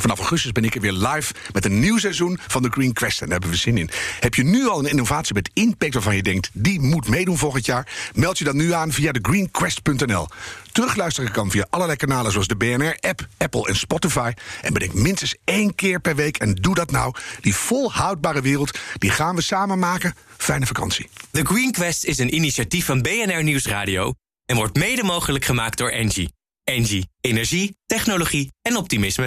Vanaf 0.00 0.18
augustus 0.18 0.52
ben 0.52 0.64
ik 0.64 0.74
er 0.74 0.80
weer 0.80 0.92
live 0.92 1.34
met 1.52 1.64
een 1.64 1.80
nieuw 1.80 1.98
seizoen 1.98 2.38
van 2.46 2.62
de 2.62 2.68
Green 2.70 2.92
Quest. 2.92 3.20
En 3.20 3.28
daar 3.28 3.38
hebben 3.38 3.56
we 3.56 3.62
zin 3.62 3.78
in. 3.78 3.90
Heb 4.20 4.34
je 4.34 4.44
nu 4.44 4.68
al 4.68 4.78
een 4.78 4.90
innovatie 4.90 5.34
met 5.34 5.50
impact 5.52 5.94
waarvan 5.94 6.16
je 6.16 6.22
denkt... 6.22 6.50
die 6.52 6.80
moet 6.80 7.08
meedoen 7.08 7.38
volgend 7.38 7.66
jaar? 7.66 8.10
Meld 8.14 8.38
je 8.38 8.44
dan 8.44 8.56
nu 8.56 8.72
aan 8.72 8.92
via 8.92 9.12
thegreenquest.nl. 9.12 10.28
Terugluisteren 10.72 11.30
kan 11.30 11.50
via 11.50 11.66
allerlei 11.70 11.98
kanalen 11.98 12.32
zoals 12.32 12.46
de 12.46 12.56
BNR-app, 12.56 13.26
Apple 13.36 13.68
en 13.68 13.76
Spotify. 13.76 14.32
En 14.62 14.72
bedenk 14.72 14.94
minstens 14.94 15.36
één 15.44 15.74
keer 15.74 16.00
per 16.00 16.16
week. 16.16 16.36
En 16.36 16.54
doe 16.54 16.74
dat 16.74 16.90
nou. 16.90 17.14
Die 17.40 17.54
volhoudbare 17.54 18.40
wereld, 18.40 18.78
die 18.98 19.10
gaan 19.10 19.34
we 19.34 19.42
samen 19.42 19.78
maken. 19.78 20.14
Fijne 20.36 20.66
vakantie. 20.66 21.08
The 21.30 21.44
Green 21.44 21.72
Quest 21.72 22.04
is 22.04 22.18
een 22.18 22.34
initiatief 22.34 22.84
van 22.84 23.02
BNR 23.02 23.42
Nieuwsradio... 23.42 24.14
en 24.46 24.56
wordt 24.56 24.76
mede 24.76 25.02
mogelijk 25.02 25.44
gemaakt 25.44 25.78
door 25.78 25.90
Engie. 25.90 26.36
Engie, 26.64 27.08
energie, 27.20 27.76
technologie 27.86 28.52
en 28.62 28.76
optimisme. 28.76 29.26